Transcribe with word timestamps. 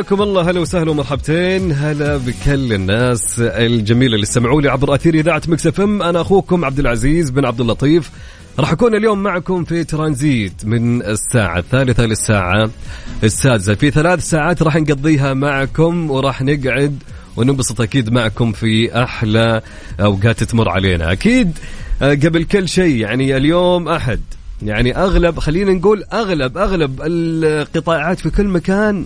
حياكم 0.00 0.22
الله 0.22 0.50
هلا 0.50 0.60
وسهلا 0.60 0.90
ومرحبتين. 0.90 1.72
هلا 1.72 2.16
بكل 2.16 2.72
الناس 2.72 3.40
الجميلة 3.40 4.14
اللي 4.14 4.24
استمعوا 4.24 4.62
لي 4.62 4.68
عبر 4.68 4.94
أثير 4.94 5.14
إذاعة 5.14 5.42
مكس 5.48 5.66
إف 5.66 5.80
إم. 5.80 6.02
أنا 6.02 6.20
أخوكم 6.20 6.64
عبد 6.64 6.78
العزيز 6.78 7.30
بن 7.30 7.44
عبد 7.44 7.60
اللطيف. 7.60 8.10
راح 8.58 8.72
أكون 8.72 8.94
اليوم 8.94 9.22
معكم 9.22 9.64
في 9.64 9.84
ترانزيت 9.84 10.64
من 10.64 11.02
الساعة 11.02 11.58
الثالثة 11.58 12.06
للساعة 12.06 12.70
السادسة. 13.24 13.74
في 13.74 13.90
ثلاث 13.90 14.20
ساعات 14.20 14.62
راح 14.62 14.76
نقضيها 14.76 15.34
معكم 15.34 16.10
وراح 16.10 16.42
نقعد 16.42 16.98
وننبسط 17.36 17.80
أكيد 17.80 18.12
معكم 18.12 18.52
في 18.52 19.02
أحلى 19.02 19.60
أوقات 20.00 20.44
تمر 20.44 20.68
علينا. 20.68 21.12
أكيد 21.12 21.58
آه، 22.02 22.14
قبل 22.14 22.44
كل 22.44 22.68
شيء 22.68 22.96
يعني 22.96 23.36
اليوم 23.36 23.88
أحد 23.88 24.20
يعني 24.62 24.96
أغلب 24.96 25.38
خلينا 25.38 25.72
نقول 25.72 26.04
أغلب 26.12 26.58
أغلب 26.58 27.00
القطاعات 27.02 28.20
في 28.20 28.30
كل 28.30 28.46
مكان 28.46 29.04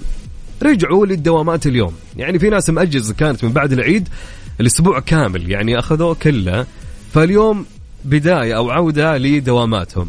رجعوا 0.63 1.07
للدوامات 1.07 1.67
اليوم. 1.67 1.95
يعني 2.17 2.39
في 2.39 2.51
ناس 2.51 2.71
مأجز 2.71 3.13
كانت 3.13 3.45
من 3.45 3.53
بعد 3.53 3.73
العيد 3.73 4.09
الأسبوع 4.61 5.01
كامل 5.01 5.51
يعني 5.51 5.79
أخذوه 5.79 6.15
كله. 6.15 6.67
فاليوم 7.13 7.67
بداية 8.05 8.57
أو 8.57 8.71
عودة 8.71 9.19
لدواماتهم. 9.19 10.09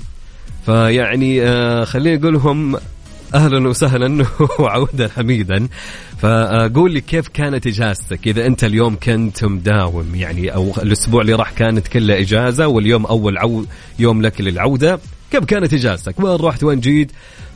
فيعني 0.66 1.44
آه 1.44 1.84
خليني 1.84 2.20
أقول 2.22 2.34
لهم 2.34 2.78
أهلا 3.36 3.70
وسهلا 3.70 4.26
وعودا 4.60 5.08
حميدا. 5.08 5.68
فقول 6.20 6.92
لي 6.92 7.02
كيف 7.02 7.28
كانت 7.28 7.68
إجازتك 7.68 8.28
إذا 8.28 8.46
أنت 8.46 8.64
اليوم 8.64 8.96
كنت 9.04 9.46
مداوم 9.46 10.16
يعني 10.16 10.54
أو 10.54 10.74
الأسبوع 10.84 11.22
اللي 11.22 11.34
راح 11.34 11.52
كانت 11.52 11.88
كلها 11.88 12.20
إجازة 12.20 12.68
واليوم 12.68 13.06
أول 13.06 13.38
عو 13.38 13.64
يوم 14.00 14.22
لك 14.22 14.42
للعودة 14.42 15.00
كيف 15.32 15.46
كانت 15.46 15.74
إجازتك؟ 15.74 16.20
وين 16.20 16.36
رحت؟ 16.36 16.64
وين 16.64 16.80
جيت؟ 16.80 17.12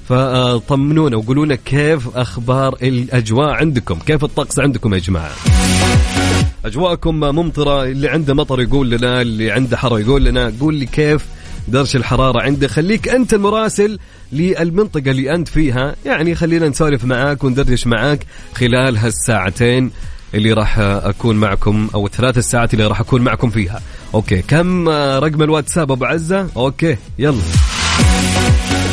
فطمنونا 0.10 1.18
وقولوا 1.18 1.46
لنا 1.46 1.56
كيف 1.56 2.18
أخبار 2.18 2.76
الأجواء 2.82 3.50
عندكم؟ 3.50 4.00
كيف 4.00 4.24
الطقس 4.24 4.60
عندكم 4.60 4.94
يا 4.94 5.00
جماعة؟ 5.00 5.32
أجواءكم 6.66 7.16
ممطرة 7.16 7.84
اللي 7.84 8.10
عنده 8.10 8.34
مطر 8.34 8.62
يقول 8.62 8.90
لنا 8.90 9.22
اللي 9.22 9.52
عنده 9.52 9.78
حر 9.78 10.00
يقول 10.00 10.26
لنا 10.26 10.54
قول 10.60 10.76
لي 10.76 10.86
كيف 10.86 11.26
درجة 11.68 11.98
الحرارة 11.98 12.42
عنده. 12.42 12.68
خليك 12.68 13.08
أنت 13.10 13.34
المراسل 13.34 14.00
للمنطقة 14.32 15.12
اللي 15.12 15.36
أنت 15.36 15.48
فيها. 15.48 15.96
يعني 16.06 16.36
خلينا 16.36 16.70
نسولف 16.70 17.06
معاك 17.06 17.44
وندردش 17.44 17.88
معاك 17.88 18.26
خلال 18.54 18.98
هالساعتين 18.98 19.92
اللي 20.34 20.54
راح 20.54 20.80
أكون 20.80 21.36
معكم 21.36 21.90
أو 21.94 22.06
الثلاث 22.06 22.38
الساعات 22.38 22.74
اللي 22.74 22.88
راح 22.88 23.00
أكون 23.00 23.22
معكم 23.22 23.50
فيها. 23.50 23.82
okay 24.14 24.42
كم 24.42 24.90
رقم 24.90 25.44
الواتساب 25.44 25.92
أبو 25.92 26.06
عزة؟ 26.06 26.48
okay 26.58 26.98
يلا. 27.20 27.42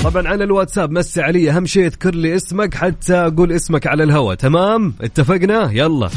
طبعا 0.06 0.28
على 0.28 0.44
الواتساب 0.44 0.90
مسي 0.90 1.22
علي 1.22 1.50
أهم 1.50 1.66
شيء 1.66 1.86
اذكر 1.86 2.14
لي 2.14 2.36
اسمك 2.36 2.74
حتى 2.74 3.14
أقول 3.14 3.52
اسمك 3.52 3.86
على 3.86 4.02
الهواء 4.04 4.34
تمام؟ 4.34 4.94
اتفقنا؟ 5.00 5.70
يلا. 5.72 6.08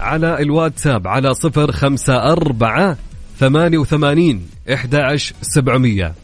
على 0.00 0.42
الواتساب 0.42 1.08
على 1.08 1.34
صفر 1.34 1.72
خمسة 1.72 2.32
أربعة 2.32 2.96
ثمانية 3.40 3.78
وثمانين 3.78 4.46
إحدى 4.72 4.96
عشر 4.96 5.34
سبعمية. 5.42 6.14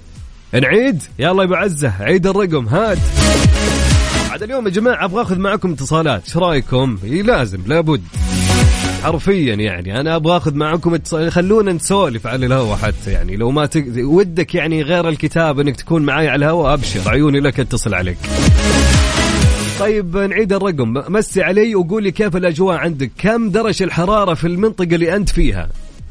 نعيد؟ 0.53 1.03
يلا 1.19 1.43
يا 1.43 1.57
عزة 1.57 1.93
عيد 2.01 2.27
الرقم 2.27 2.67
هات. 2.67 2.99
عاد 4.31 4.43
اليوم 4.43 4.67
يا 4.67 4.73
جماعة 4.73 5.05
أبغى 5.05 5.23
أخذ 5.23 5.39
معكم 5.39 5.73
اتصالات 5.73 6.25
إيش 6.25 6.37
رأيكم؟ 6.37 6.99
إيه 7.05 7.23
لازم 7.23 7.59
لابد. 7.67 8.03
حرفيا 9.03 9.55
يعني. 9.55 10.01
أنا 10.01 10.17
أبغى 10.17 10.37
أخذ 10.37 10.55
معكم 10.55 10.95
اتصال. 10.95 11.33
خلونا 11.33 11.73
نسولف 11.73 12.27
على 12.27 12.47
الهواء 12.47 12.77
حتى 12.77 13.11
يعني. 13.13 13.37
لو 13.37 13.51
ما 13.51 13.67
تك... 13.67 13.85
ودك 13.97 14.55
يعني 14.55 14.83
غير 14.83 15.09
الكتاب 15.09 15.61
إنك 15.61 15.77
تكون 15.77 16.03
معي 16.03 16.29
على 16.29 16.45
الهواء 16.47 16.75
أبشر. 16.75 17.01
عيوني 17.11 17.41
لك 17.41 17.61
اتصل 17.61 17.95
عليك. 17.95 18.19
طيب 19.81 20.17
نعيد 20.17 20.53
الرقم. 20.53 20.95
مسي 21.09 21.43
علي 21.43 21.75
وقول 21.75 22.03
لي 22.03 22.11
كيف 22.11 22.37
الأجواء 22.37 22.77
عندك؟ 22.77 23.11
كم 23.19 23.51
درجة 23.51 23.85
الحرارة 23.85 24.35
في 24.35 24.47
المنطقة 24.47 24.95
اللي 24.95 25.17
أنت 25.17 25.29
فيها؟ 25.29 25.69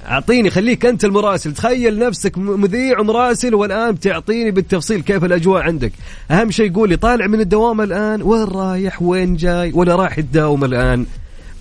أعطيني 0.07 0.49
خليك 0.49 0.85
أنت 0.85 1.05
المراسل. 1.05 1.53
تخيل 1.53 1.99
نفسك 1.99 2.37
مذيع 2.37 2.99
ومراسل 2.99 3.55
والآن 3.55 3.91
بتعطيني 3.91 4.51
بالتفصيل 4.51 5.01
كيف 5.01 5.23
الأجواء 5.23 5.63
عندك. 5.63 5.91
أهم 6.31 6.51
شيء 6.51 6.73
قولي 6.73 6.97
طالع 6.97 7.27
من 7.27 7.41
الدوام 7.41 7.81
الآن؟ 7.81 8.21
وين 8.21 8.43
رايح؟ 8.43 9.01
وين 9.01 9.35
جاي؟ 9.35 9.71
ولا 9.73 9.95
راح 9.95 10.19
تداوم 10.19 10.63
الآن؟ 10.63 11.05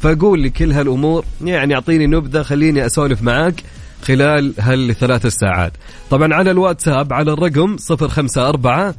فقول 0.00 0.40
لي 0.40 0.50
كل 0.50 0.72
هالأمور 0.72 1.24
يعني 1.44 1.74
أعطيني 1.74 2.06
نبذة 2.06 2.42
خليني 2.42 2.86
أسولف 2.86 3.22
معاك 3.22 3.54
خلال 4.02 4.54
هالثلاث 4.58 5.26
ساعات 5.26 5.72
طبعا 6.10 6.34
على 6.34 6.50
الواتساب 6.50 7.12
على 7.12 7.32
الرقم 7.32 7.76
054 7.90 8.94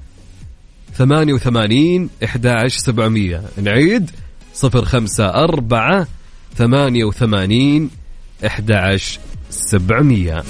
88 0.97 2.09
11700 2.23 3.41
نعيد 3.63 4.11
054 4.63 6.05
88 6.57 7.89
11700 8.43 10.43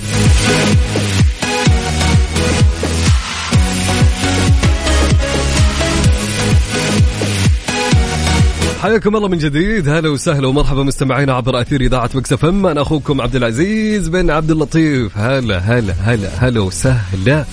حياكم 8.87 9.15
الله 9.15 9.27
من 9.27 9.37
جديد. 9.37 9.89
هلا 9.89 10.09
وسهلا 10.09 10.47
ومرحبا 10.47 10.83
مستمعينا 10.83 11.33
عبر 11.33 11.61
أثير 11.61 11.81
إذاعة 11.81 12.09
مكسف 12.15 12.45
إم. 12.45 12.65
أنا 12.65 12.81
أخوكم 12.81 13.21
عبد 13.21 13.35
العزيز 13.35 14.07
بن 14.07 14.29
عبد 14.29 14.51
اللطيف. 14.51 15.17
هلا 15.17 15.57
هلا 15.57 15.93
هلا 15.93 16.29
هلا 16.37 16.59
وسهلا. 16.59 17.45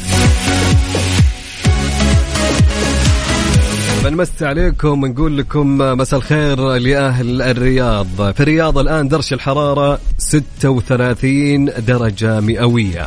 بنمس 4.04 4.42
عليكم 4.42 5.02
ونقول 5.02 5.38
لكم 5.38 5.78
مساء 5.78 6.18
الخير 6.18 6.76
لأهل 6.76 7.42
الرياض. 7.42 8.32
في 8.32 8.40
الرياض 8.40 8.78
الآن 8.78 9.08
درجة 9.08 9.34
الحرارة 9.34 10.00
36 10.18 11.70
درجة 11.78 12.40
مئوية. 12.40 13.06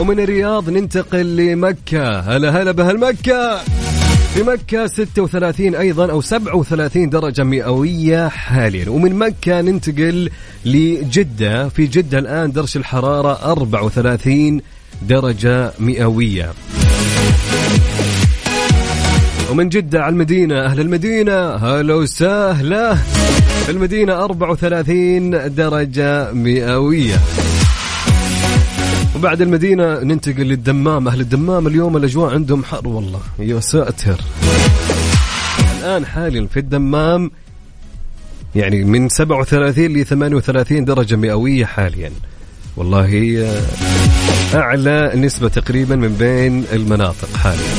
ومن 0.00 0.20
الرياض 0.20 0.70
ننتقل 0.70 1.36
لمكة. 1.36 2.20
هلا 2.20 2.62
هلا 2.62 2.72
بهالمكة 2.72 3.60
في 4.36 4.42
مكة 4.42 4.86
36 4.86 5.74
أيضا 5.74 6.10
أو 6.10 6.20
37 6.20 7.10
درجة 7.10 7.44
مئوية 7.44 8.28
حاليا. 8.28 8.90
ومن 8.90 9.14
مكة 9.14 9.60
ننتقل 9.60 10.30
لجدة. 10.64 11.68
في 11.68 11.86
جدة 11.86 12.18
الآن 12.18 12.52
درجة 12.52 12.78
الحرارة 12.78 13.52
34 13.52 14.60
درجة 15.02 15.72
مئوية. 15.78 16.52
ومن 19.50 19.68
جدة 19.68 20.02
على 20.02 20.12
المدينة 20.12 20.60
أهل 20.60 20.80
المدينة 20.80 21.54
هلا 21.54 21.94
وسهلا. 21.94 22.96
المدينة 23.68 24.24
34 24.24 25.54
درجة 25.54 26.32
مئوية. 26.32 27.16
وبعد 29.16 29.42
المدينة 29.42 29.98
ننتقل 29.98 30.42
للدمام. 30.42 31.08
أهل 31.08 31.20
الدمام 31.20 31.66
اليوم 31.66 31.96
الأجواء 31.96 32.34
عندهم 32.34 32.64
حر 32.64 32.88
والله. 32.88 33.20
يا 33.38 33.60
ساتر 33.60 34.20
الآن 35.80 36.06
حاليا 36.06 36.46
في 36.46 36.56
الدمام 36.56 37.30
يعني 38.54 38.84
من 38.84 39.08
37 39.08 39.96
ل 39.96 40.04
38 40.06 40.84
درجة 40.84 41.16
مئوية 41.16 41.64
حاليا. 41.64 42.10
والله 42.76 43.38
آه، 43.38 44.58
أعلى 44.58 45.12
نسبة 45.14 45.48
تقريبا 45.48 45.96
من 45.96 46.14
بين 46.14 46.64
المناطق 46.72 47.36
حاليا. 47.36 47.74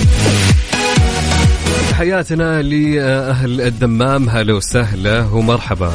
تحياتنا 1.89 2.62
لأهل 2.62 3.62
الدمام 3.62 4.30
هلا 4.30 4.54
وسهلا 4.54 5.25
ومرحبا. 5.25 5.92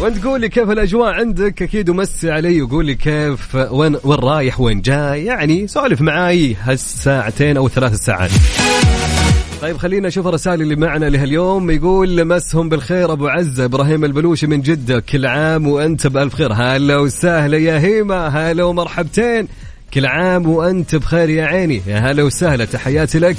وانت 0.00 0.24
قول 0.24 0.40
لي 0.40 0.48
كيف 0.48 0.70
الأجواء 0.70 1.12
عندك؟ 1.12 1.62
أكيد 1.62 1.88
ومسي 1.88 2.30
علي 2.30 2.62
وقول 2.62 2.86
لي 2.86 2.94
كيف 2.94 3.54
وين 3.54 3.96
وين 4.04 4.18
رايح 4.18 4.60
وين 4.60 4.80
جاي؟ 4.80 5.24
يعني 5.24 5.66
سولف 5.66 6.00
معاي 6.00 6.56
هالساعتين 6.62 7.56
أو 7.56 7.68
ثلاث 7.68 7.94
ساعات. 7.94 8.30
طيب 9.62 9.76
خلينا 9.76 10.08
نشوف 10.08 10.26
الرسائل 10.26 10.62
اللي 10.62 10.76
معنا 10.76 11.06
لهاليوم. 11.06 11.70
يقول 11.70 12.24
مسهم 12.24 12.68
بالخير 12.68 13.12
أبو 13.12 13.28
عزة. 13.28 13.64
إبراهيم 13.64 14.04
البلوشي 14.04 14.46
من 14.46 14.60
جدة. 14.60 15.00
كل 15.00 15.26
عام 15.26 15.66
وأنت 15.66 16.06
بألف 16.06 16.34
خير. 16.34 16.52
هلا 16.52 16.96
وسهلا 16.96 17.58
يا 17.58 17.78
هيمه 17.78 18.26
هلا 18.28 18.64
ومرحبتين. 18.64 19.48
كل 19.94 20.06
عام 20.06 20.48
وأنت 20.48 20.96
بخير 20.96 21.28
يا 21.30 21.44
عيني. 21.44 21.82
يا 21.86 21.98
هلا 21.98 22.22
وسهلا. 22.22 22.64
تحياتي 22.64 23.18
لك. 23.18 23.36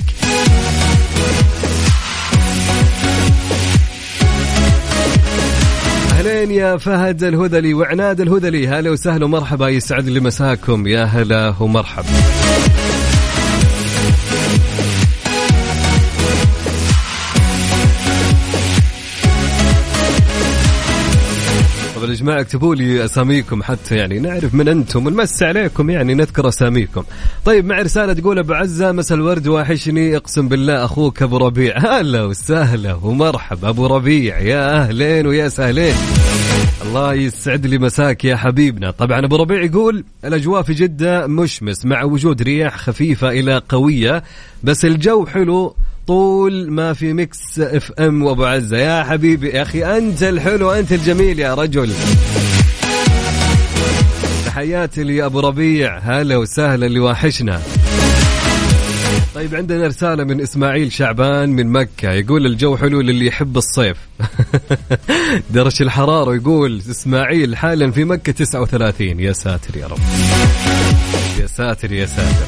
اهلين 6.42 6.58
يا 6.58 6.78
فهد 6.78 7.24
الهذلي 7.24 7.74
وعناد 7.74 8.22
الهذلي. 8.22 8.68
هلا 8.68 8.92
وسهلا 8.92 9.26
ومرحبا. 9.26 9.70
يسعد 9.70 10.10
لي 10.10 10.20
مساكم. 10.20 10.88
يا 10.88 11.04
هلا 11.04 11.54
ومرحبا. 11.60 12.08
يا 22.02 22.16
جماعة 22.16 22.42
اكتبوا 22.42 22.76
لي 22.76 23.06
أساميكم 23.06 23.64
حتى 23.64 23.96
يعني 23.96 24.20
نعرف 24.20 24.54
من 24.54 24.68
أنتم 24.68 25.08
ونمس 25.08 25.44
عليكم 25.44 25.90
يعني 25.90 26.14
نذكر 26.14 26.48
أساميكم. 26.48 27.04
طيب 27.46 27.66
مع 27.66 27.82
رسالة 27.82 28.14
تقول 28.14 28.40
أبو 28.40 28.54
عزة 28.54 28.92
مسا 28.92 29.16
الورد 29.16 29.48
واحشني 29.48 30.18
اقسم 30.18 30.48
بالله 30.48 30.86
أخوك 30.86 31.22
أبو 31.22 31.38
ربيع. 31.38 31.78
هلا 31.78 32.24
وسهلا 32.24 32.94
ومرحبا. 32.94 33.70
أبو 33.70 33.88
ربيع 33.88 34.40
يا 34.40 34.82
أهلين 34.82 35.28
ويا 35.28 35.50
سهلين. 35.50 35.96
الله 36.86 37.14
يسعد 37.14 37.66
لي 37.66 37.78
مساك 37.78 38.26
يا 38.26 38.36
حبيبنا. 38.36 38.92
طبعا 38.92 39.26
أبو 39.26 39.36
ربيع 39.36 39.64
يقول 39.64 40.04
الأجواء 40.26 40.62
في 40.62 40.74
جدة 40.74 41.28
مشمس 41.28 41.86
مع 41.86 42.04
وجود 42.04 42.42
رياح 42.42 42.78
خفيفة 42.78 43.30
إلى 43.30 43.62
قوية 43.70 44.24
بس 44.64 44.86
الجو 44.86 45.26
حلو 45.26 45.76
طول 46.08 46.72
ما 46.72 46.94
في 46.94 47.14
ميكس 47.14 47.60
إف 47.60 47.92
إم. 47.92 48.24
وأبو 48.24 48.46
عزة 48.46 48.78
يا 48.78 49.04
حبيبي 49.04 49.50
يا 49.50 49.62
أخي 49.62 49.98
أنت 49.98 50.24
الحلو 50.24 50.72
أنت 50.72 50.92
الجميل 50.92 51.40
يا 51.40 51.54
رجل. 51.54 51.92
تحياتي 54.46 55.04
لابو 55.04 55.40
ربيع. 55.40 56.00
هلا 56.00 56.38
وسهلا 56.38 56.86
اللي 56.86 57.00
واحشنا 57.00 57.62
طيب 59.36 59.56
عندنا 59.56 59.88
رسالة 59.88 60.24
من 60.24 60.42
إسماعيل 60.42 60.92
شعبان 60.92 61.50
من 61.50 61.68
مكة 61.72 62.12
يقول 62.12 62.46
الجو 62.46 62.78
حلو 62.78 63.02
للي 63.02 63.26
يحب 63.26 63.58
الصيف. 63.58 63.98
درجة 65.54 65.84
الحرارة 65.84 66.36
يقول 66.36 66.82
إسماعيل 66.92 67.56
حالا 67.58 67.92
في 67.92 68.04
مكة 68.04 68.32
39 68.32 69.20
يا 69.20 69.34
ساتر 69.34 69.78
يا 69.78 69.88
رب. 69.88 69.98
يا 71.42 71.48
ساتر 71.48 71.92
يا 71.92 72.06
ساتر. 72.06 72.46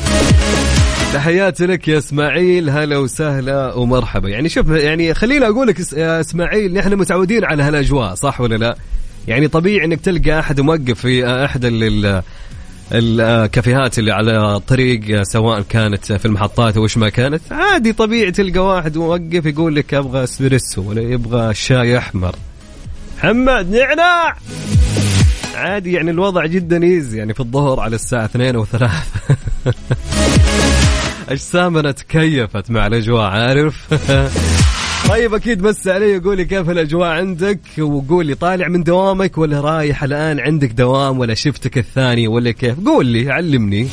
تحياتي 1.13 1.65
لك 1.65 1.87
يا 1.87 1.97
إسماعيل 1.97 2.69
هلا 2.69 2.97
وسهلا 2.97 3.73
ومرحبا. 3.73 4.29
يعني 4.29 4.49
شوف 4.49 4.69
يعني 4.69 5.13
خليني 5.13 5.45
أقول 5.47 5.67
لك 5.67 5.93
يا 5.93 6.19
إسماعيل 6.19 6.73
نحن 6.73 6.95
متعودين 6.95 7.43
على 7.45 7.63
هالأجواء 7.63 8.15
صح 8.15 8.41
ولا 8.41 8.55
لا؟ 8.55 8.77
يعني 9.27 9.47
طبيعي 9.47 9.85
إنك 9.85 10.01
تلقى 10.01 10.39
أحد 10.39 10.61
موقف 10.61 10.99
في 10.99 11.45
أحد 11.45 11.65
ال- 11.65 11.83
ال- 12.05 12.23
الكافيهات 12.91 13.99
اللي 13.99 14.11
على 14.11 14.55
الطريق 14.55 15.21
سواء 15.23 15.61
كانت 15.61 16.13
في 16.13 16.25
المحطات 16.25 16.77
أو 16.77 16.83
وش 16.83 16.97
ما 16.97 17.09
كانت 17.09 17.41
عادي 17.51 17.93
طبيعي 17.93 18.31
تلقى 18.31 18.59
واحد 18.59 18.97
موقف 18.97 19.45
يقول 19.45 19.75
لك 19.75 19.93
أبغى 19.93 20.23
أسبريسو 20.23 20.89
ولا 20.89 21.01
يبغى 21.01 21.53
شاي 21.53 21.97
أحمر. 21.97 22.35
محمد 23.17 23.69
نعناع! 23.75 24.35
عادي 25.55 25.91
يعني 25.93 26.11
الوضع 26.11 26.45
جدا 26.45 26.83
ايزي 26.83 27.17
يعني 27.17 27.33
في 27.33 27.39
الظهر 27.39 27.79
على 27.79 27.95
الساعة 27.95 28.25
اثنين 28.25 28.55
أو 28.55 28.65
ثلاث 28.65 29.09
أجسامنا 31.29 31.91
تكيفت 31.91 32.71
مع 32.71 32.87
الأجواء 32.87 33.21
عارف؟ 33.21 33.93
طيب 35.09 35.33
أكيد 35.33 35.61
مس 35.61 35.87
علي 35.87 36.19
قولي 36.19 36.45
كيف 36.45 36.69
الأجواء 36.69 37.09
عندك؟ 37.09 37.59
وقولي 37.79 38.35
طالع 38.35 38.67
من 38.67 38.83
دوامك 38.83 39.37
ولا 39.37 39.61
رايح 39.61 40.03
الآن 40.03 40.39
عندك 40.39 40.71
دوام 40.71 41.19
ولا 41.19 41.33
شفتك 41.33 41.77
الثاني 41.77 42.27
ولا 42.27 42.51
كيف؟ 42.51 42.75
قول 42.85 43.05
لي 43.05 43.31
علمني. 43.31 43.87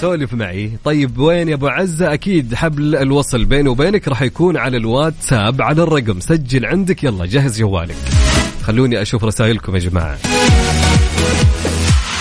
سولف 0.00 0.34
معي. 0.34 0.72
طيب 0.84 1.18
وين 1.18 1.48
يا 1.48 1.54
أبو 1.54 1.68
عزة؟ 1.68 2.12
أكيد 2.12 2.54
حبل 2.54 2.96
الوصل 2.96 3.44
بيني 3.44 3.68
وبينك 3.68 4.08
راح 4.08 4.22
يكون 4.22 4.56
على 4.56 4.76
الواتساب 4.76 5.62
على 5.62 5.82
الرقم. 5.82 6.20
سجل 6.20 6.66
عندك 6.66 7.04
يلا 7.04 7.26
جهز 7.26 7.58
جوالك. 7.58 7.96
خلوني 8.62 9.02
أشوف 9.02 9.24
رسائلكم 9.24 9.74
يا 9.74 9.80
جماعة. 9.80 10.18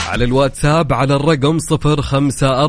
على 0.10 0.24
الواتساب 0.24 0.94
على 0.94 1.16
الرقم 1.16 1.60
صفر 1.60 2.02
خمسة 2.02 2.66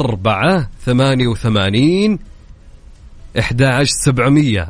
أربعة 3.36 3.36
ثمانية 3.36 3.36
وثمانين 3.36 3.38
إحدى 3.38 3.66
عشر 3.66 3.92
سبعمية. 3.92 4.68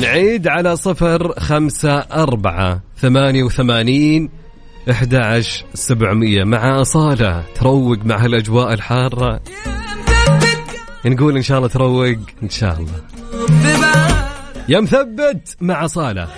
نعيد 0.00 0.48
على 0.48 0.76
صفر 0.76 1.40
خمسة 1.40 1.98
أربعة 1.98 2.80
ثمانية 2.98 3.42
وثمانين 3.42 4.30
إحدى 4.90 5.16
عشر 5.16 5.64
سبعمية. 5.74 6.44
مع 6.44 6.80
أصالة 6.80 7.44
تروق 7.54 7.98
مع 8.04 8.24
هالأجواء 8.24 8.72
الحارة. 8.72 9.40
نقول 11.06 11.36
إن 11.36 11.42
شاء 11.42 11.58
الله 11.58 11.68
تروق 11.68 12.16
إن 12.42 12.50
شاء 12.50 12.78
الله. 12.78 13.00
يا 14.68 14.80
مثبت 14.80 15.56
مع 15.60 15.86
صالة 15.86 16.28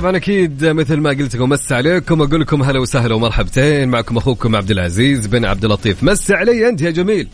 طبعا 0.00 0.16
أكيد 0.16 0.64
مثل 0.64 0.96
ما 0.96 1.10
قلت 1.10 1.36
لكم 1.36 1.48
مس 1.48 1.72
عليكم. 1.72 2.22
أقول 2.22 2.40
لكم 2.40 2.62
هلا 2.62 2.80
وسهلا 2.80 3.14
ومرحبتين 3.14 3.88
معكم 3.88 4.16
أخوكم 4.16 4.56
عبد 4.56 4.70
العزيز 4.70 5.26
بن 5.26 5.44
عبد 5.44 5.64
اللطيف. 5.64 6.02
مس 6.02 6.30
علي 6.30 6.68
أنت 6.68 6.82
يا 6.82 6.90
جميل. 6.90 7.28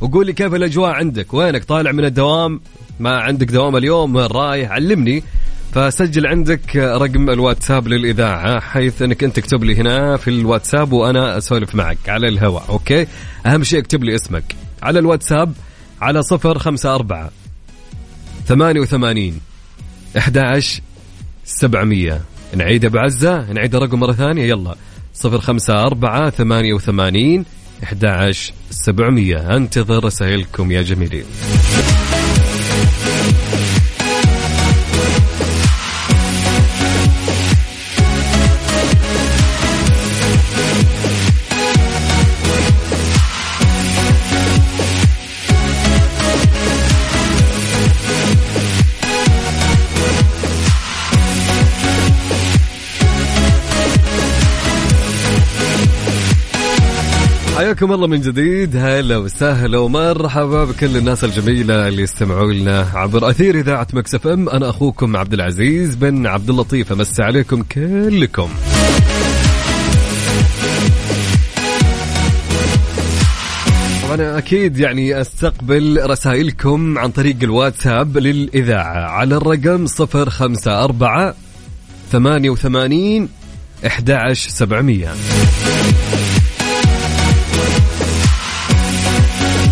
وقول 0.00 0.26
لي 0.26 0.32
كيف 0.32 0.54
الأجواء 0.54 0.90
عندك؟ 0.90 1.34
وينك؟ 1.34 1.64
طالع 1.64 1.92
من 1.92 2.04
الدوام؟ 2.04 2.60
ما 3.00 3.20
عندك 3.20 3.46
دوام 3.46 3.76
اليوم؟ 3.76 4.16
وين 4.16 4.26
رايح؟ 4.26 4.70
علمني. 4.70 5.22
فسجل 5.72 6.26
عندك 6.26 6.76
رقم 6.76 7.30
الواتساب 7.30 7.88
للإذاعة 7.88 8.60
حيث 8.60 9.02
أنك 9.02 9.24
أنت 9.24 9.36
تكتب 9.36 9.64
لي 9.64 9.76
هنا 9.76 10.16
في 10.16 10.28
الواتساب 10.28 10.92
وأنا 10.92 11.38
أسولف 11.38 11.74
معك 11.74 12.08
على 12.08 12.28
الهواء 12.28 12.64
okay؟ 12.68 13.06
أهم 13.46 13.64
شيء 13.64 13.78
اكتب 13.78 14.04
لي 14.04 14.14
اسمك. 14.14 14.54
على 14.82 14.98
الواتساب 14.98 15.52
على 16.00 16.22
صفر 16.22 16.58
خمسة 16.58 16.94
أربعة 16.94 17.30
ثمانية 18.46 18.80
وثمانين 18.80 19.40
أحد 20.18 20.38
سبعمية. 21.46 22.20
نعيد 22.56 22.84
أبو 22.84 22.98
عزة 22.98 23.52
نعيد 23.52 23.74
الرقم 23.74 24.00
مرة 24.00 24.12
ثانية. 24.12 24.44
يلا 24.44 24.76
صفر 25.14 25.38
خمسة 25.40 25.82
أربعة 25.82 26.30
ثمانية 26.30 26.74
وثمانين 26.74 27.44
أحد 27.82 28.04
عشر 28.04 28.52
سبعمية. 28.70 29.56
أنتظر 29.56 30.04
رسائلكم 30.04 30.72
يا 30.72 30.82
جميلين. 30.82 31.24
حياكم 57.76 57.92
الله 57.92 58.06
من 58.06 58.20
جديد. 58.20 58.76
هلا 58.76 59.16
وسهلا 59.16 59.78
ومرحبا 59.78 60.64
بكل 60.64 60.96
الناس 60.96 61.24
الجميلة 61.24 61.88
اللي 61.88 62.02
يستمعوا 62.02 62.52
لنا 62.52 62.86
عبر 62.94 63.30
أثير 63.30 63.58
إذاعة 63.58 63.86
مكسف 63.92 64.26
إم. 64.26 64.48
أنا 64.48 64.70
أخوكم 64.70 65.16
عبد 65.16 65.32
العزيز 65.32 65.94
بن 65.94 66.26
عبد 66.26 66.50
اللطيف. 66.50 66.92
امسي 66.92 67.22
عليكم 67.22 67.62
كلكم. 67.62 68.48
طبعا 74.02 74.38
أكيد 74.38 74.78
يعني 74.78 75.20
أستقبل 75.20 76.10
رسائلكم 76.10 76.98
عن 76.98 77.10
طريق 77.10 77.36
الواتساب 77.42 78.18
للإذاعة 78.18 79.10
على 79.10 79.36
الرقم 79.36 79.86
054 79.86 81.34
88 82.12 83.28
11700 83.84 85.14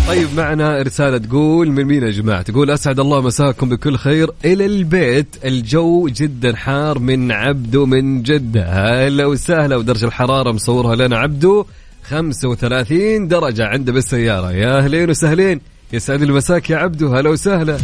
طيب 0.07 0.27
معنا 0.37 0.81
رسالة 0.81 1.17
تقول 1.17 1.71
من 1.71 1.85
مين 1.85 2.03
يا 2.03 2.11
جماعة؟ 2.11 2.41
تقول 2.41 2.71
أسعد 2.71 2.99
الله 2.99 3.21
مساكم 3.21 3.69
بكل 3.69 3.97
خير 3.97 4.29
إلى 4.45 4.65
البيت. 4.65 5.27
الجو 5.45 6.07
جدا 6.07 6.55
حار 6.55 6.99
من 6.99 7.31
عبدو 7.31 7.85
من 7.85 8.23
جدة. 8.23 8.63
هلا 8.63 9.25
وسهلا 9.25 9.75
ودرجة 9.75 10.05
الحرارة 10.05 10.51
مصورها 10.51 10.95
لنا 10.95 11.17
عبدو. 11.17 11.65
35 12.03 13.27
درجة 13.27 13.65
عنده 13.65 13.93
بالسيارة. 13.93 14.51
يا 14.51 14.77
أهلين 14.77 15.09
وسهلين. 15.09 15.61
يسعد 15.93 16.21
المساك 16.21 16.69
يا 16.69 16.77
عبدو. 16.77 17.15
هلا 17.15 17.29
وسهلا. 17.29 17.77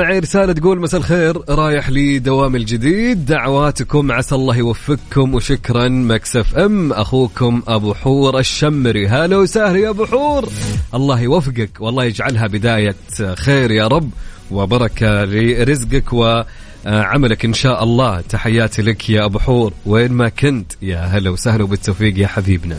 معي 0.00 0.18
رسالة 0.18 0.52
تقول 0.52 0.80
مساء 0.80 1.00
الخير 1.00 1.38
رايح 1.48 1.90
لدوام 1.90 2.56
الجديد. 2.56 3.26
دعواتكم 3.26 4.12
عسى 4.12 4.34
الله 4.34 4.56
يوفقكم 4.56 5.34
وشكرا. 5.34 5.88
مكسف 5.88 6.54
ام 6.58 6.92
أخوكم 6.92 7.62
أبو 7.68 7.94
حور 7.94 8.38
الشمري. 8.38 9.08
هلا 9.08 9.36
وسهلا 9.36 9.78
يا 9.78 9.90
أبو 9.90 10.06
حور. 10.06 10.48
الله 10.94 11.20
يوفقك 11.20 11.70
والله 11.80 12.04
يجعلها 12.04 12.46
بداية 12.46 12.96
خير 13.34 13.70
يا 13.70 13.86
رب 13.86 14.10
وبركة 14.50 15.24
لرزقك 15.24 16.12
وعملك 16.12 17.44
إن 17.44 17.52
شاء 17.52 17.84
الله. 17.84 18.20
تحياتي 18.20 18.82
لك 18.82 19.10
يا 19.10 19.24
أبو 19.24 19.38
حور. 19.38 19.72
وين 19.86 20.12
ما 20.12 20.28
كنت 20.28 20.72
يا 20.82 20.98
هلا 20.98 21.30
وسهلا 21.30 21.64
وبالتوفيق 21.64 22.18
يا 22.18 22.26
حبيبنا. 22.26 22.76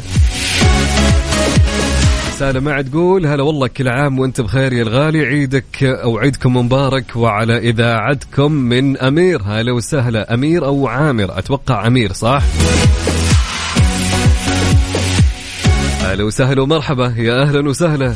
رسالة 2.42 2.60
مع 2.60 2.82
تقول 2.82 3.26
هلا 3.26 3.44
والله 3.44 3.68
كل 3.68 3.88
عام 3.88 4.20
وأنت 4.20 4.42
بخير 4.42 4.74
يا 4.74 4.82
الغالي 4.82 5.26
عيدك 5.26 5.84
أو 5.84 6.18
عيدكم 6.18 6.58
مبارك 6.58 7.16
وعلى 7.16 7.58
اذاعتكم 7.58 8.52
من 8.52 8.98
أمير. 8.98 9.42
هلا 9.42 9.72
وسهلا 9.72 10.34
أمير 10.34 10.66
أو 10.66 10.88
عامر؟ 10.88 11.38
أتوقع 11.38 11.88
أمير 11.88 12.14
صح؟ 12.14 12.44
هلا 16.02 16.24
وسهلا 16.24 16.62
ومرحبا 16.62 17.14
يا 17.18 17.42
أهلا 17.42 17.70
وسهلا. 17.70 18.16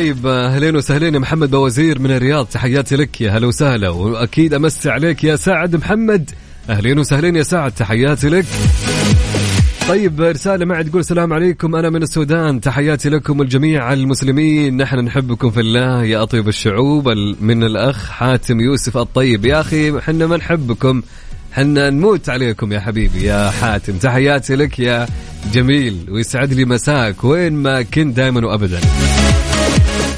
طيب 0.00 0.26
أهلين 0.26 0.76
وسهلين 0.76 1.14
يا 1.14 1.18
محمد 1.18 1.50
بوزير 1.50 1.98
من 1.98 2.10
الرياض 2.10 2.46
تحياتي 2.46 2.96
لك 2.96 3.20
يا 3.20 3.30
هلا 3.30 3.46
وسهلا 3.46 3.88
وأكيد 3.88 4.54
أمسي 4.54 4.90
عليك 4.90 5.24
يا 5.24 5.36
سعد 5.36 5.76
محمد. 5.76 6.30
أهلين 6.70 6.98
وسهلين 6.98 7.36
يا 7.36 7.42
سعد 7.42 7.72
تحياتي 7.72 8.28
لك. 8.28 8.44
طيب 9.88 10.20
رسالة 10.20 10.64
معي 10.64 10.84
تقول 10.84 11.00
السلام 11.00 11.32
عليكم 11.32 11.76
أنا 11.76 11.90
من 11.90 12.02
السودان 12.02 12.60
تحياتي 12.60 13.08
لكم 13.08 13.42
الجميع 13.42 13.92
المسلمين. 13.92 14.76
نحن 14.76 14.98
نحبكم 14.98 15.50
في 15.50 15.60
الله 15.60 16.04
يا 16.04 16.22
أطيب 16.22 16.48
الشعوب 16.48 17.08
من 17.40 17.62
الأخ 17.62 18.10
حاتم 18.10 18.60
يوسف 18.60 18.96
الطيب. 18.96 19.44
يا 19.44 19.60
أخي 19.60 20.00
حنا 20.00 20.26
ما 20.26 20.36
نحبكم 20.36 21.02
حنا 21.52 21.90
نموت 21.90 22.28
عليكم 22.28 22.72
يا 22.72 22.80
حبيبي 22.80 23.22
يا 23.22 23.50
حاتم. 23.50 23.92
تحياتي 23.92 24.56
لك 24.56 24.78
يا 24.78 25.06
جميل 25.52 26.06
ويسعد 26.10 26.52
لي 26.52 26.64
مساك 26.64 27.24
وين 27.24 27.52
ما 27.52 27.82
كنت 27.82 28.16
دائما 28.16 28.46
وأبدا. 28.46 28.80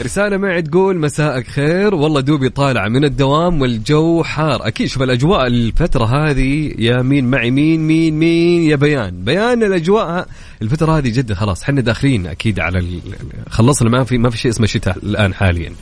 رسالة 0.03 0.37
معي 0.37 0.63
تقول 0.63 0.99
مساءك 0.99 1.47
خير. 1.47 1.95
والله 1.95 2.21
دوبي 2.21 2.49
طالع 2.49 2.89
من 2.89 3.05
الدوام 3.05 3.61
والجو 3.61 4.23
حار. 4.23 4.67
أكيد 4.67 4.87
شوف 4.87 5.03
الأجواء 5.03 5.47
الفترة 5.47 6.05
هذه 6.05 6.75
يا 6.79 7.03
مين 7.03 7.31
معي 7.31 7.51
مين 7.51 7.87
مين 7.87 8.19
مين 8.19 8.63
يا 8.63 8.77
بيان. 8.77 9.25
بيان 9.25 9.63
الأجواء 9.63 10.29
الفترة 10.63 10.99
هذه 10.99 11.09
جدا 11.09 11.35
خلاص. 11.35 11.65
حنا 11.65 11.81
داخلين 11.81 12.27
أكيد 12.27 12.61
على 12.61 12.79
ال... 12.79 13.01
خلصنا 13.49 13.91
ما 13.91 14.05
في 14.05 14.19
ما 14.19 14.31
في 14.31 14.39
شيء 14.39 14.51
اسمه 14.51 14.67
شتاء 14.67 14.99
الآن 15.03 15.35
حاليا. 15.35 15.73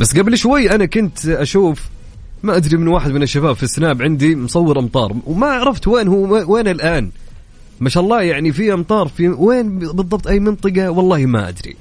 بس 0.00 0.18
قبل 0.18 0.38
شوي 0.38 0.70
أنا 0.70 0.86
كنت 0.86 1.26
أشوف 1.26 1.82
ما 2.42 2.56
أدري 2.56 2.76
من 2.76 2.88
واحد 2.88 3.10
من 3.10 3.22
الشباب 3.22 3.56
في 3.56 3.62
السناب 3.62 4.02
عندي 4.02 4.36
مصور 4.36 4.78
أمطار. 4.78 5.16
وما 5.26 5.46
عرفت 5.46 5.88
وين 5.88 6.08
هو 6.08 6.54
وين 6.54 6.68
الآن. 6.68 7.10
ما 7.80 7.88
شاء 7.88 8.02
الله 8.02 8.22
يعني 8.22 8.52
في 8.52 8.72
أمطار 8.72 9.08
في 9.08 9.28
وين 9.28 9.78
بالضبط 9.78 10.26
أي 10.26 10.40
منطقة؟ 10.40 10.90
والله 10.90 11.26
ما 11.26 11.48
أدري. 11.48 11.76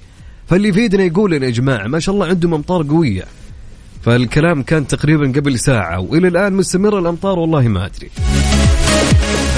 فاللي 0.47 0.69
يفيدنا 0.69 1.03
يقول 1.03 1.33
يا 1.43 1.49
جماعة 1.49 1.87
ما 1.87 1.99
شاء 1.99 2.15
الله 2.15 2.27
عندهم 2.27 2.53
أمطار 2.53 2.83
قوية. 2.83 3.23
فالكلام 4.01 4.63
كان 4.63 4.87
تقريبا 4.87 5.39
قبل 5.39 5.59
ساعة 5.59 5.99
وإلى 5.99 6.27
الآن 6.27 6.53
مستمره 6.53 6.99
الأمطار 6.99 7.39
والله 7.39 7.67
ما 7.67 7.85
أدري. 7.85 8.09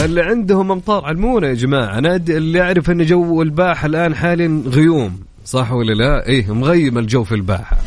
اللي 0.06 0.22
عندهم 0.22 0.72
أمطار 0.72 1.06
علمونا 1.06 1.48
يا 1.48 1.54
جماعة 1.54 1.98
أنا 1.98 2.16
اللي 2.16 2.62
أعرف 2.62 2.90
أن 2.90 3.06
جو 3.06 3.42
الباحة 3.42 3.86
الآن 3.86 4.16
حاليا 4.16 4.64
غيوم 4.68 5.20
صح 5.46 5.72
ولا 5.72 5.94
لا؟ 5.94 6.28
إيه 6.28 6.54
مغيم 6.54 6.98
الجو 6.98 7.24
في 7.24 7.36
الباحة. 7.36 7.78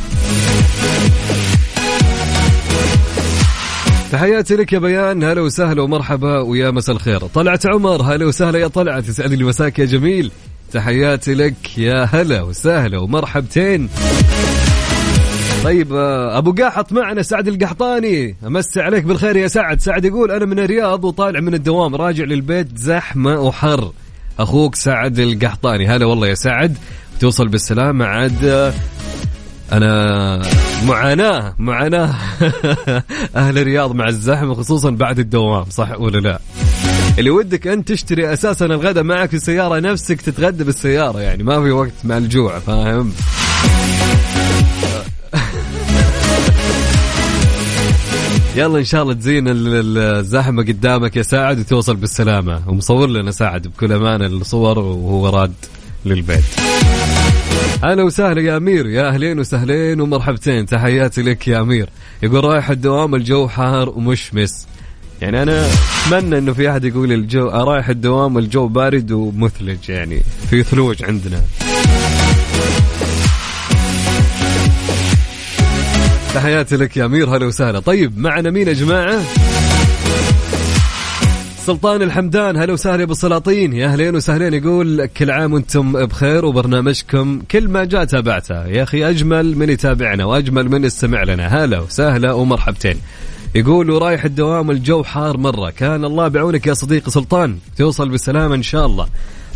تحياتي 4.12 4.56
لك 4.56 4.72
يا 4.72 4.78
بيان 4.78 5.24
هلا 5.24 5.40
وسهلا 5.40 5.82
ومرحبا 5.82 6.40
ويا 6.40 6.70
مساء 6.70 6.96
الخير. 6.96 7.20
طلعت 7.20 7.66
عمر 7.66 8.02
هلا 8.02 8.26
وسهلا 8.26 8.58
يا 8.58 8.68
طلعت 8.68 9.08
يسعد 9.08 9.32
لي 9.32 9.44
مساك 9.44 9.78
يا 9.78 9.84
جميل. 9.84 10.30
تحياتي 10.72 11.34
لك 11.34 11.78
يا 11.78 12.04
هلا 12.04 12.42
وسهلا 12.42 12.98
ومرحبتين. 12.98 13.88
طيب 15.64 15.92
أبو 16.32 16.52
قاحط 16.52 16.92
معنا 16.92 17.22
سعد 17.22 17.48
القحطاني. 17.48 18.36
امسي 18.46 18.80
عليك 18.80 19.04
بالخير 19.04 19.36
يا 19.36 19.48
سعد. 19.48 19.80
سعد 19.80 20.04
يقول 20.04 20.30
أنا 20.30 20.44
من 20.44 20.58
الرياض 20.58 21.04
وطالع 21.04 21.40
من 21.40 21.54
الدوام 21.54 21.94
راجع 21.94 22.24
للبيت 22.24 22.78
زحمة 22.78 23.40
وحر. 23.40 23.92
أخوك 24.38 24.74
سعد 24.74 25.18
القحطاني. 25.18 25.88
هلا 25.88 26.06
والله 26.06 26.26
يا 26.26 26.34
سعد. 26.34 26.78
توصل 27.20 27.48
بالسلامه 27.48 28.04
عاد 28.04 28.72
أنا 29.72 30.42
معاناة 30.86 31.54
معاناة. 31.58 32.14
أهل 33.36 33.58
الرياض 33.58 33.94
مع 33.94 34.08
الزحمة 34.08 34.54
خصوصا 34.54 34.90
بعد 34.90 35.18
الدوام 35.18 35.64
صح 35.70 36.00
ولا 36.00 36.18
لا؟ 36.18 36.40
اللي 37.18 37.30
ودك 37.30 37.66
انت 37.66 37.88
تشتري 37.88 38.32
أساسا 38.32 38.66
الغداء 38.66 39.04
معك 39.04 39.28
في 39.28 39.36
السيارة 39.36 39.80
نفسك 39.80 40.20
تتغدى 40.20 40.64
بالسيارة 40.64 41.20
يعني 41.20 41.42
ما 41.42 41.62
في 41.62 41.70
وقت 41.70 41.92
مع 42.04 42.16
الجوع 42.16 42.58
فاهم؟ 42.58 43.12
يلا 48.56 48.78
إن 48.78 48.84
شاء 48.84 49.02
الله 49.02 49.14
تزين 49.14 49.44
الزحمة 49.48 50.62
قدامك 50.62 51.16
يا 51.16 51.22
سعد 51.22 51.58
وتوصل 51.58 51.96
بالسلامة 51.96 52.62
ومصور 52.68 53.08
لنا 53.08 53.30
سعد 53.30 53.66
بكل 53.66 53.92
امانه 53.92 54.26
الصور 54.26 54.78
وهو 54.78 55.28
راد 55.28 55.52
للبيت. 56.04 56.44
أهلا 57.84 58.02
وسهلا 58.02 58.40
يا 58.42 58.56
أمير 58.56 58.86
يا 58.86 59.08
أهلين 59.08 59.38
وسهلين 59.38 60.00
ومرحبتين 60.00 60.66
تحياتي 60.66 61.22
لك 61.22 61.48
يا 61.48 61.60
أمير. 61.60 61.88
يقول 62.22 62.44
رايح 62.44 62.70
الدوام 62.70 63.14
الجو 63.14 63.48
حار 63.48 63.88
ومشمس. 63.88 64.66
يعني 65.22 65.42
أنا 65.42 65.66
أتمنى 66.06 66.38
إنه 66.38 66.52
في 66.52 66.70
أحد 66.70 66.84
يقول 66.84 67.12
الجو 67.12 67.48
رايح 67.48 67.88
الدوام 67.88 68.36
والجو 68.36 68.68
بارد 68.68 69.12
ومثلج 69.12 69.88
يعني 69.88 70.22
في 70.50 70.62
ثلوج 70.62 71.04
عندنا. 71.04 71.42
تحياتي 76.34 76.76
لك 76.76 76.96
يا 76.96 77.04
أمير 77.04 77.36
هلا 77.36 77.46
وسهلا. 77.46 77.80
طيب 77.80 78.18
معنا 78.18 78.50
مين 78.50 78.68
يا 78.68 78.72
جماعة؟ 78.72 79.20
سلطان 81.66 82.02
الحمدان 82.02 82.56
هلا 82.56 82.72
وسهلا 82.72 82.98
يا 82.98 83.04
أبو 83.04 83.14
سلاطين 83.14 83.72
يا 83.72 83.86
أهلين 83.86 84.16
وسهلين 84.16 84.54
يقول 84.54 85.06
كل 85.06 85.30
عام 85.30 85.52
وأنتم 85.52 86.06
بخير 86.06 86.44
وبرنامجكم 86.44 87.42
كل 87.50 87.68
ما 87.68 87.84
جاء 87.84 88.04
تابعته. 88.04 88.66
يا 88.66 88.82
أخي 88.82 89.10
أجمل 89.10 89.58
من 89.58 89.70
يتابعنا 89.70 90.24
وأجمل 90.24 90.68
من 90.68 90.84
يستمع 90.84 91.22
لنا. 91.22 91.64
هلا 91.64 91.80
وسهلا 91.80 92.32
ومرحبتين. 92.32 92.96
يقول 93.54 93.90
ورايح 93.90 94.24
الدوام 94.24 94.70
الجو 94.70 95.02
حار 95.02 95.36
مرة. 95.36 95.70
كان 95.70 96.04
الله 96.04 96.28
بعونك 96.28 96.66
يا 96.66 96.74
صديقي 96.74 97.10
سلطان. 97.10 97.58
توصل 97.76 98.08
بالسلامة 98.08 98.54
إن 98.54 98.62
شاء 98.62 98.86
الله. 98.86 99.08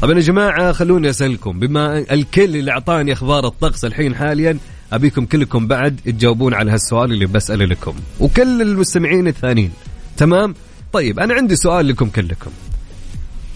طبعا 0.02 0.14
يا 0.14 0.20
جماعة 0.20 0.72
خلوني 0.72 1.10
أسألكم. 1.10 1.58
بما 1.58 1.98
الكل 1.98 2.56
اللي 2.56 2.70
أعطاني 2.70 3.12
أخبار 3.12 3.46
الطقس 3.46 3.84
الحين 3.84 4.14
حاليا 4.14 4.58
أبيكم 4.92 5.26
كلكم 5.26 5.66
بعد 5.66 6.00
تجاوبون 6.04 6.54
على 6.54 6.70
هالسؤال 6.70 7.12
اللي 7.12 7.26
بسأله 7.26 7.64
لكم. 7.64 7.94
وكل 8.20 8.62
المستمعين 8.62 9.28
الثانيين. 9.28 9.70
تمام؟ 10.16 10.54
طيب 10.92 11.20
أنا 11.20 11.34
عندي 11.34 11.56
سؤال 11.56 11.88
لكم 11.88 12.08
كلكم. 12.08 12.50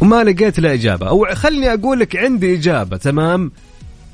وما 0.00 0.24
لقيت 0.24 0.60
له 0.60 0.72
إجابة. 0.72 1.08
أو 1.08 1.26
خلني 1.34 1.74
أقول 1.74 2.00
لك 2.00 2.16
عندي 2.16 2.54
إجابة. 2.54 2.96
تمام؟ 2.96 3.52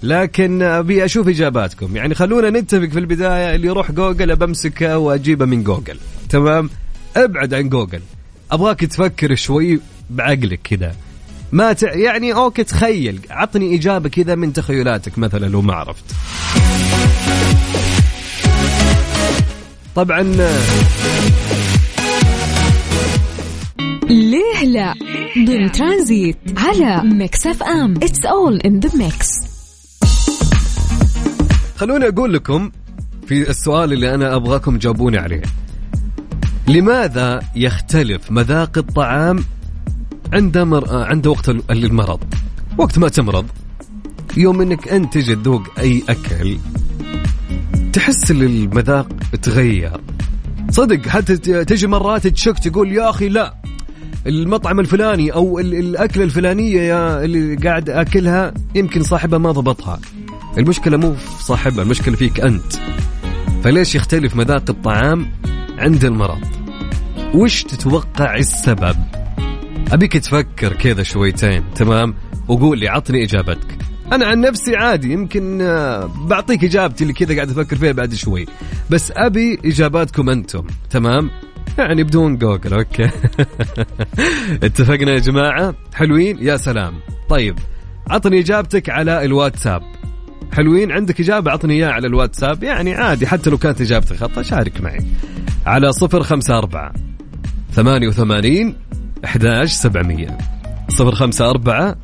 لكن 0.03 0.63
أبي 0.63 1.05
أشوف 1.05 1.29
إجاباتكم. 1.29 1.97
يعني 1.97 2.15
خلونا 2.15 2.51
نتفق 2.51 2.89
في 2.89 2.99
البداية 2.99 3.55
اللي 3.55 3.67
يروح 3.67 3.93
جوجل 3.93 4.37
بمسكه 4.37 4.99
وأجيبه 4.99 5.45
من 5.45 5.65
جوجل. 5.65 5.99
تمام؟ 6.29 6.71
ابعد 7.17 7.55
عن 7.55 7.69
جوجل. 7.69 8.01
أبغاك 8.51 8.81
تفكر 8.81 9.35
شوي 9.35 9.81
بعقلك 10.11 10.61
كذا. 10.65 10.95
ما 11.53 11.73
ت... 11.73 11.83
يعني 11.83 12.35
okay 12.35 12.65
تخيل. 12.65 13.21
عطني 13.31 13.77
إجابة 13.77 14.09
كذا 14.09 14.35
من 14.35 14.53
تخيلاتك 14.53 15.19
مثلا 15.19 15.47
لو 15.47 15.63
ما 15.63 15.75
عرفت. 15.75 16.05
طبعا 19.95 20.23
ليه 24.11 24.65
لا؟ 24.65 24.95
ضمن 25.47 25.73
ترانزيت 25.73 26.37
على 26.57 27.03
ميكس 27.05 27.47
أف 27.47 27.63
أم. 27.63 27.95
It's 28.03 28.25
all 28.25 28.61
in 28.61 28.81
the 28.81 28.91
mix 28.97 29.56
خلوني 31.77 32.09
أقول 32.09 32.33
لكم 32.33 32.71
في 33.27 33.51
السؤال 33.51 33.93
اللي 33.93 34.15
أنا 34.15 34.37
أبغاكم 34.37 34.79
تجاوبوني 34.79 35.19
عليه. 35.19 35.43
لماذا 36.69 37.41
يختلف 37.57 38.31
مذاق 38.31 38.79
الطعام 38.79 39.45
عند 40.33 40.59
مر... 40.59 40.85
عند 41.05 41.27
وقت 41.27 41.49
المرض؟ 41.49 42.21
وقت 42.79 42.99
ما 42.99 43.09
تمرض. 43.09 43.47
يوم 44.37 44.61
إنك 44.61 44.89
أنت 44.89 45.15
تجي 45.15 45.35
تذوق 45.35 45.63
أي 45.79 46.03
أكل 46.09 46.57
تحس 47.93 48.31
إن 48.31 48.43
المذاق 48.43 49.09
تغير. 49.43 50.01
صدق 50.71 51.09
حتى 51.09 51.37
تجي 51.65 51.87
مرات 51.87 52.27
تشك 52.27 52.59
تقول 52.59 52.93
يا 52.93 53.11
أخي 53.11 53.29
لا 53.29 53.55
المطعم 54.27 54.81
الفلاني 54.81 55.33
أو 55.33 55.59
ال- 55.59 55.75
الأكلة 55.75 56.25
الفلانية 56.25 56.81
يا 56.81 57.25
اللي 57.25 57.55
قاعد 57.57 57.91
أكلها 57.91 58.55
يمكن 58.75 59.03
صاحبها 59.03 59.39
ما 59.39 59.51
ضبطها. 59.53 60.01
المشكلة 60.59 60.97
مو 60.97 61.15
في 61.15 61.45
صاحبها 61.45 61.83
المشكلة 61.83 62.17
فيك 62.17 62.41
أنت. 62.41 62.73
فليش 63.65 63.95
يختلف 63.95 64.37
مذاق 64.37 64.65
الطعام 64.69 65.31
عند 65.79 66.05
المرض؟ 66.05 66.41
وش 67.35 67.63
تتوقع 67.63 68.37
السبب؟ 68.37 68.97
أبيك 69.93 70.13
تفكر 70.13 70.73
كذا 70.73 71.03
شويتين 71.03 71.65
تمام؟ 71.75 72.15
وقول 72.49 72.79
لي 72.79 72.89
عطني 72.89 73.25
إجابتك. 73.25 73.79
أنا 74.13 74.27
عن 74.27 74.41
نفسي 74.41 74.77
عادي 74.77 75.13
يمكن 75.13 75.61
آه، 75.63 76.11
بعطيك 76.27 76.65
إجابتي 76.65 77.05
اللي 77.05 77.15
كذا 77.15 77.35
قاعد 77.35 77.51
أفكر 77.51 77.77
فيها 77.77 77.93
بعد 77.93 78.15
شوي. 78.15 78.47
بس 78.91 79.13
أبي 79.17 79.61
إجاباتكم 79.65 80.31
أنتم 80.31 80.67
تمام؟ 80.91 81.31
يعني 81.79 82.05
بدون 82.05 82.37
جوجل 82.37 82.75
okay؟ 82.75 83.11
اتفقنا 84.67 85.13
يا 85.13 85.19
جماعة؟ 85.19 85.75
حلوين؟ 85.95 86.39
يا 86.41 86.57
سلام. 86.57 86.95
طيب 87.29 87.59
عطني 88.11 88.41
إجابتك 88.41 88.91
على 88.91 89.25
الواتساب. 89.25 89.83
حلوين. 90.53 90.93
عندك 90.93 91.21
إجابة؟ 91.21 91.51
عطني 91.51 91.75
إياها 91.75 91.93
على 91.93 92.07
الواتساب. 92.07 92.63
يعني 92.63 92.95
عادي 92.95 93.27
حتى 93.27 93.51
لو 93.51 93.59
كانت 93.59 93.81
اجابتك 93.81 94.17
خطا 94.17 94.43
شارك 94.43 94.81
معي. 94.81 95.05
على 95.67 95.93
صفر 95.93 96.23
خمسة 96.23 96.59
أربعة 96.59 96.93
ثمانية 97.73 98.09
وثمانين 98.09 98.75
أحداش 99.25 99.73
سبعمية. 99.73 100.39
صفر 100.89 101.15
خمسة 101.15 101.51
أربعة 101.51 101.97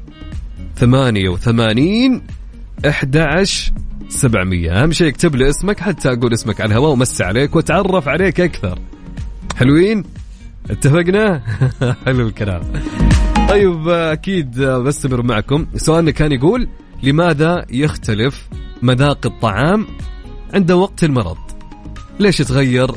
ثمانية 0.77 1.29
وثمانين 1.29 2.23
أحداش 2.89 3.73
سبعمية. 4.09 4.83
أهم 4.83 4.93
شيء 4.93 5.09
اكتب 5.09 5.37
لي 5.37 5.49
اسمك 5.49 5.81
حتى 5.81 6.09
أقول 6.13 6.33
اسمك 6.33 6.61
على 6.61 6.69
الهواء 6.69 6.91
ومسي 6.93 7.25
عليك 7.25 7.57
وأتعرف 7.57 8.09
عليك 8.09 8.41
أكثر. 8.41 8.79
حلوين؟ 9.57 10.05
اتفقنا؟ 10.71 11.43
حلو 12.07 12.27
الكلام. 12.27 12.63
طيب 13.49 13.89
أكيد 13.89 14.61
بستمر 14.61 15.23
معكم. 15.23 15.67
سؤالنا 15.77 16.11
كان 16.11 16.33
يقول 16.33 16.69
لماذا 17.03 17.67
يختلف 17.71 18.49
مذاق 18.83 19.27
الطعام 19.27 19.87
عند 20.55 20.73
وقت 20.73 21.05
المرض؟ 21.05 21.37
ليش 22.21 22.41
يتغير 22.41 22.91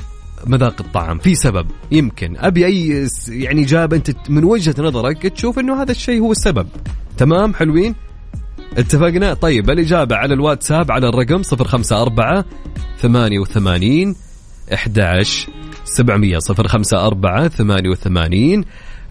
مذاق 0.47 0.75
الطعام؟ 0.79 1.19
في 1.19 1.35
سبب. 1.35 1.67
يمكن. 1.91 2.37
أبي 2.37 2.65
أي 2.65 3.07
يعني 3.29 3.63
اجابه 3.63 3.97
أنت 3.97 4.29
من 4.29 4.43
وجهة 4.43 4.75
نظرك 4.79 5.27
تشوف 5.27 5.59
إنه 5.59 5.81
هذا 5.81 5.91
الشيء 5.91 6.21
هو 6.21 6.31
السبب. 6.31 6.67
تمام؟ 7.17 7.53
حلوين؟ 7.53 7.95
اتفقنا؟ 8.77 9.33
طيب 9.33 9.69
الإجابة 9.69 10.15
على 10.15 10.33
الواتساب 10.33 10.91
على 10.91 11.09
الرقم 11.09 11.41
054 11.53 12.43
88 13.01 14.15
11 14.73 15.49
700 15.83 16.39
054 16.49 17.49
88 17.97 18.65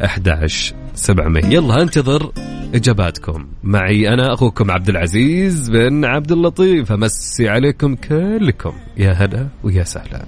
11 0.04 0.74
700 0.94 1.46
يلا 1.46 1.82
انتظر 1.82 2.32
إجاباتكم. 2.74 3.46
معي 3.62 4.08
أنا 4.08 4.34
أخوكم 4.34 4.70
عبد 4.70 4.88
العزيز 4.88 5.70
بن 5.70 6.04
عبد 6.04 6.32
اللطيف. 6.32 6.92
أمسي 6.92 7.48
عليكم 7.48 7.94
كلكم. 7.94 8.72
يا 8.96 9.12
هلا 9.12 9.48
ويا 9.62 9.84
سهلا. 9.84 10.24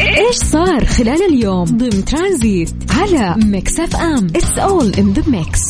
إيش 0.00 0.36
صار 0.36 0.84
خلال 0.84 1.22
اليوم؟ 1.34 1.64
ضمن 1.64 2.04
ترانزيت 2.04 2.70
على 2.90 3.36
Mix 3.44 3.80
FM. 3.80 4.26
It's 4.26 4.58
all 4.58 4.94
in 4.94 5.12
the 5.12 5.30
mix 5.30 5.60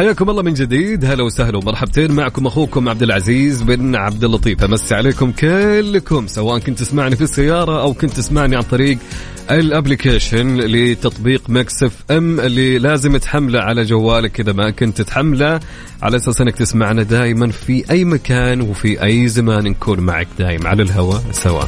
حياكم 0.00 0.30
الله 0.30 0.42
من 0.42 0.54
جديد. 0.54 1.04
هلا 1.04 1.22
وسهلا 1.22 1.58
ومرحبتين 1.58 2.12
معكم 2.12 2.46
أخوكم 2.46 2.88
عبد 2.88 3.02
العزيز 3.02 3.62
بن 3.62 3.96
عبد 3.96 4.24
اللطيف. 4.24 4.64
امسي 4.64 4.94
عليكم 4.94 5.32
كلكم 5.32 6.26
سواء 6.26 6.58
كنت 6.58 6.78
تسمعني 6.78 7.16
في 7.16 7.22
السيارة 7.22 7.82
أو 7.82 7.94
كنت 7.94 8.10
تسمعني 8.10 8.56
عن 8.56 8.62
طريق 8.62 8.98
ال 9.50 9.59
application 9.59 10.56
لتطبيق 10.56 11.42
Mix 11.48 11.92
FM 12.10 12.40
اللي 12.40 12.78
لازم 12.78 13.16
تحمله 13.16 13.60
على 13.60 13.84
جوالك 13.84 14.40
إذا 14.40 14.52
ما 14.52 14.70
كنت 14.70 15.02
تحمله. 15.02 15.60
على 16.02 16.16
أساس 16.16 16.40
إنك 16.40 16.56
تسمعنا 16.56 17.02
دائما 17.02 17.50
في 17.50 17.90
أي 17.90 18.04
مكان 18.04 18.60
وفي 18.60 19.04
أي 19.04 19.28
زمان 19.28 19.64
نكون 19.64 20.00
معك 20.00 20.28
دائما 20.38 20.68
على 20.68 20.82
الهواء 20.82 21.22
سوا. 21.32 21.64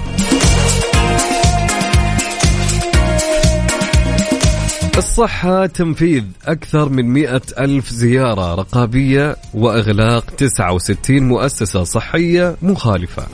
الصحة 4.98 5.66
تنفيذ 5.66 6.24
أكثر 6.44 6.88
من 6.88 7.08
مئة 7.08 7.42
ألف 7.58 7.90
زيارة 7.90 8.54
رقابية 8.54 9.36
وإغلاق 9.54 10.30
69 10.30 11.22
مؤسسة 11.22 11.84
صحية 11.84 12.56
مخالفة. 12.62 13.26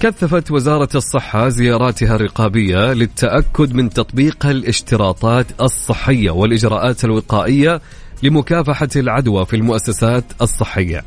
كثفت 0.00 0.50
وزارة 0.50 0.88
الصحة 0.94 1.48
زياراتها 1.48 2.14
الرقابية 2.14 2.92
للتأكد 2.92 3.74
من 3.74 3.90
تطبيق 3.90 4.46
الاشتراطات 4.46 5.46
الصحية 5.60 6.30
والإجراءات 6.30 7.04
الوقائية 7.04 7.80
لمكافحة 8.22 8.88
العدوى 8.96 9.46
في 9.46 9.56
المؤسسات 9.56 10.24
الصحية. 10.42 11.04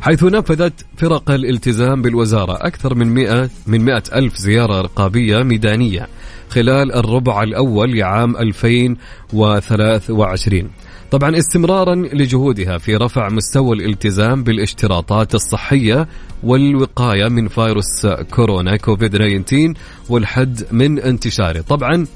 حيث 0.00 0.24
نفذت 0.24 0.86
فرق 0.96 1.30
الالتزام 1.30 2.02
بالوزارة 2.02 2.66
أكثر 2.66 2.94
من 2.94 3.14
100 3.14 3.50
من 3.66 3.84
100 3.84 4.02
ألف 4.14 4.36
زيارة 4.36 4.80
رقابية 4.80 5.42
ميدانية. 5.42 6.08
خلال 6.50 6.94
الربع 6.94 7.42
الأول 7.42 7.98
لعام 7.98 8.36
2023 8.36 10.70
طبعا 11.10 11.38
استمرارا 11.38 11.94
لجهودها 11.94 12.78
في 12.78 12.96
رفع 12.96 13.28
مستوى 13.28 13.76
الالتزام 13.76 14.44
بالاشتراطات 14.44 15.34
الصحية 15.34 16.08
والوقاية 16.42 17.28
من 17.28 17.48
فيروس 17.48 18.06
كورونا 18.30 18.76
كوفيد 18.76 19.16
19 19.44 19.74
والحد 20.08 20.62
من 20.72 20.98
انتشاره. 20.98 21.60
طبعا 21.60 22.06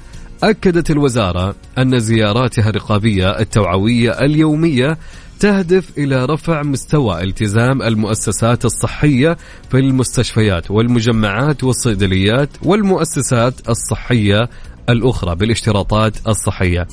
أكدت 0.42 0.90
الوزارة 0.90 1.54
أن 1.78 1.98
زياراتها 1.98 2.70
الرقابية 2.70 3.40
التوعوية 3.40 4.10
اليومية 4.10 4.98
تهدف 5.42 5.98
إلى 5.98 6.24
رفع 6.24 6.62
مستوى 6.62 7.22
التزام 7.22 7.82
المؤسسات 7.82 8.64
الصحية 8.64 9.36
في 9.70 9.78
المستشفيات 9.78 10.70
والمجمعات 10.70 11.64
والصيدليات 11.64 12.48
والمؤسسات 12.62 13.68
الصحية 13.68 14.48
الأخرى 14.92 15.34
بالاشتراطات 15.34 16.16
الصحية 16.28 16.86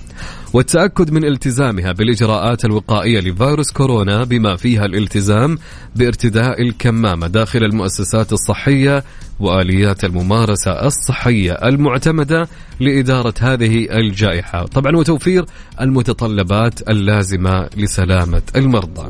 والتأكد 0.54 1.12
من 1.12 1.26
التزامها 1.26 1.92
بالإجراءات 1.92 2.66
الوقائية 2.66 3.20
لفيروس 3.20 3.72
كورونا 3.72 4.24
بما 4.24 4.56
فيها 4.56 4.86
الالتزام 4.86 5.58
بارتداء 5.96 6.62
الكمامة 6.62 7.28
داخل 7.28 7.64
المؤسسات 7.64 8.34
الصحية 8.34 9.04
وآليات 9.40 10.04
الممارسة 10.04 10.72
الصحية 10.72 11.52
المعتمدة 11.52 12.48
لإدارة 12.80 13.34
هذه 13.40 13.88
الجائحة. 13.92 14.66
طبعا 14.66 14.96
وتوفير 14.96 15.46
المتطلبات 15.82 16.90
اللازمة 16.90 17.70
لسلامة 17.78 18.42
المرضى. 18.56 19.06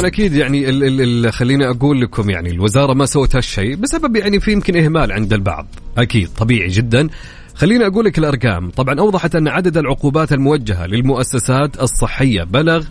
طبعا 0.00 0.08
أكيد 0.08 0.34
يعني 0.34 0.68
ال 0.68 0.84
ال 0.84 1.26
ال 1.26 1.32
خليني 1.32 1.70
أقول 1.70 2.00
لكم 2.00 2.30
يعني 2.30 2.50
الوزارة 2.50 2.94
ما 2.94 3.06
سوت 3.06 3.36
هالشيء 3.36 3.76
بسبب 3.76 4.16
يعني 4.16 4.40
في 4.40 4.52
يمكن 4.52 4.76
إهمال 4.76 5.12
عند 5.12 5.32
البعض. 5.32 5.66
أكيد 5.98 6.28
طبيعي 6.28 6.68
جدا. 6.68 7.08
خليني 7.54 7.86
أقول 7.86 8.04
لك 8.04 8.18
الأرقام. 8.18 8.70
طبعا 8.70 9.00
أوضحت 9.00 9.34
أن 9.34 9.48
عدد 9.48 9.76
العقوبات 9.76 10.32
الموجهة 10.32 10.86
للمؤسسات 10.86 11.82
الصحية 11.82 12.42
بلغ 12.42 12.84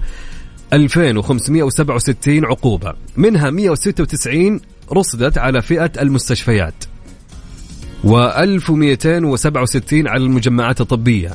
2567 0.74 2.46
عقوبة 2.46 2.94
منها 3.18 3.50
196 3.50 4.60
رصدت 4.94 5.38
على 5.38 5.62
فئة 5.62 5.92
المستشفيات 6.02 6.84
و1267 8.04 9.94
على 9.94 10.24
المجمعات 10.24 10.82
الطبية 10.82 11.32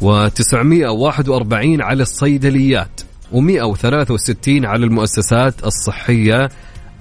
و941 0.00 1.80
على 1.80 2.02
الصيدليات. 2.02 3.00
و163 3.32 4.48
على 4.48 4.86
المؤسسات 4.86 5.66
الصحية 5.66 6.48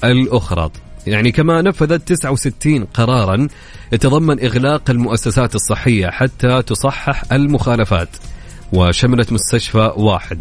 الأخرى. 0.04 0.70
يعني 1.08 1.32
كما 1.32 1.62
نفذت 1.62 2.08
69 2.08 2.84
قرارا 2.84 3.48
يتضمن 3.92 4.44
إغلاق 4.44 4.90
المؤسسات 4.90 5.56
الصحية 5.56 6.08
حتى 6.08 6.62
تصحح 6.62 7.24
المخالفات 7.32 8.10
وشملت 8.74 9.34
مستشفى 9.34 9.94
واحد. 9.98 10.40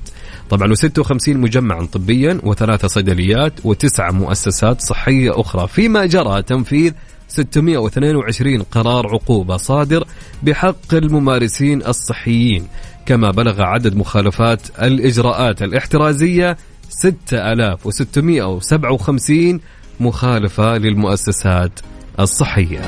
طبعا 0.51 0.75
و56 0.75 1.29
مجمعا 1.29 1.87
طبيا 1.87 2.41
وثلاثة 2.43 2.89
صيدليات 2.89 3.53
وتسعة 3.65 4.11
مؤسسات 4.11 4.81
صحية 4.81 5.41
أخرى. 5.41 5.69
فيما 5.69 6.07
جرى 6.07 6.43
تنفيذ 6.43 6.93
622 7.29 8.63
قرار 8.63 9.07
عقوبة 9.07 9.57
صادر 9.57 10.05
بحق 10.43 10.95
الممارسين 10.95 11.87
الصحيين. 11.87 12.67
كما 13.11 13.31
بلغ 13.31 13.63
عدد 13.63 13.97
مخالفات 13.97 14.63
الإجراءات 14.83 15.63
الاحترازية 15.63 16.57
6657 16.89 19.61
مخالفة 20.01 20.79
للمؤسسات 20.79 21.81
الصحية. 22.21 22.81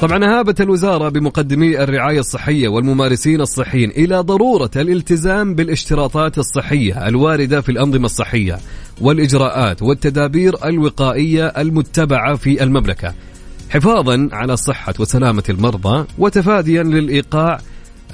طبعا 0.00 0.24
هابت 0.24 0.60
الوزارة 0.60 1.08
بمقدمي 1.08 1.82
الرعاية 1.82 2.20
الصحية 2.20 2.68
والممارسين 2.68 3.40
الصحيين 3.40 3.90
إلى 3.90 4.18
ضرورة 4.18 4.70
الالتزام 4.76 5.54
بالاشتراطات 5.54 6.38
الصحية 6.38 7.08
الواردة 7.08 7.60
في 7.60 7.68
الأنظمة 7.68 8.06
الصحية 8.06 8.58
والإجراءات 9.00 9.82
والتدابير 9.82 10.64
الوقائية 10.64 11.46
المتبعة 11.46 12.36
في 12.36 12.62
المملكة. 12.62 13.14
حفاظا 13.70 14.28
على 14.32 14.56
صحة 14.56 14.94
وسلامة 14.98 15.42
المرضى 15.48 16.06
وتفاديا 16.18 16.82
للإيقاع 16.82 17.60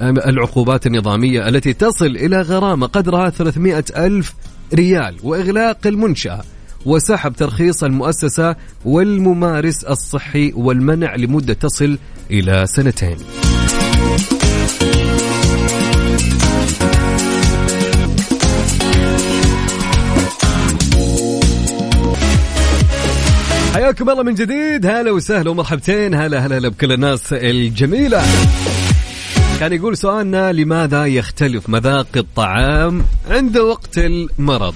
العقوبات 0.01 0.87
النظامية 0.87 1.49
التي 1.49 1.73
تصل 1.73 2.07
إلى 2.07 2.41
غرامة 2.41 2.87
قدرها 2.87 3.31
300 3.31 3.85
ألف 3.97 4.35
ريال 4.75 5.17
وإغلاق 5.23 5.87
المنشأة 5.87 6.43
وسحب 6.87 7.33
ترخيص 7.33 7.85
المؤسسة 7.85 8.57
والممارس 8.85 9.85
الصحي 9.85 10.53
والمنع 10.57 11.15
لمدة 11.15 11.55
تصل 11.55 11.99
إلى 12.31 12.67
سنتين. 12.67 13.17
حياكم 23.83 24.11
الله 24.11 24.23
من 24.23 24.35
جديد. 24.35 24.87
هلا 24.87 25.11
وسهلا 25.11 25.51
ومرحبتين. 25.51 26.15
هلا 26.15 26.47
هلا 26.47 26.59
هلا 26.59 26.69
بكل 26.69 26.93
الناس 26.93 27.33
الجميلة. 27.33 28.23
كان 29.61 29.73
يقول 29.73 29.97
سؤالنا 29.97 30.53
لماذا 30.53 31.07
يختلف 31.07 31.69
مذاق 31.69 32.07
الطعام 32.17 33.05
عند 33.31 33.59
وقت 33.59 33.99
المرض؟ 33.99 34.75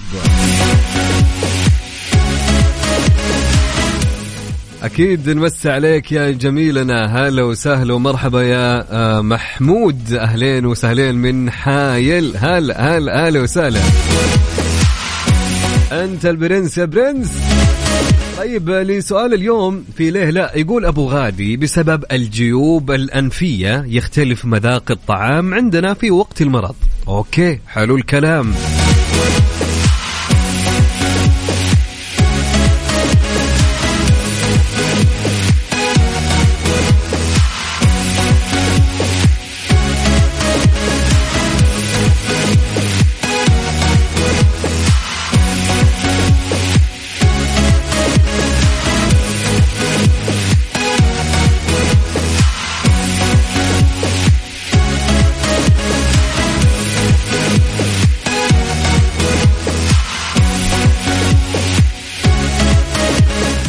أكيد 4.83 5.29
نمسي 5.29 5.69
عليك 5.69 6.11
يا 6.11 6.31
جميلنا. 6.31 7.27
هلا 7.27 7.43
وسهلا 7.43 7.93
ومرحبا 7.93 8.41
يا 8.41 8.85
آه، 8.91 9.21
محمود. 9.21 10.13
أهلين 10.13 10.65
وسهلين 10.65 11.15
من 11.15 11.51
حايل. 11.51 12.33
هلا 12.37 12.97
هلا 12.97 13.27
هلا 13.27 13.41
وسهلا. 13.41 13.79
أنت 15.91 16.25
البرنس 16.25 16.77
يا 16.77 16.85
برنس. 16.85 17.31
طيب 18.37 18.69
لسؤال 18.69 19.33
اليوم 19.33 19.85
في 19.97 20.11
ليه 20.11 20.29
لا. 20.29 20.51
يقول 20.57 20.85
أبو 20.85 21.07
غادي 21.07 21.57
بسبب 21.57 22.03
الجيوب 22.11 22.91
الأنفية 22.91 23.85
يختلف 23.87 24.45
مذاق 24.45 24.91
الطعام 24.91 25.53
عندنا 25.53 25.93
في 25.93 26.11
وقت 26.11 26.41
المرض. 26.41 26.75
أوكي 27.07 27.59
حلو 27.67 27.95
الكلام. 27.95 28.53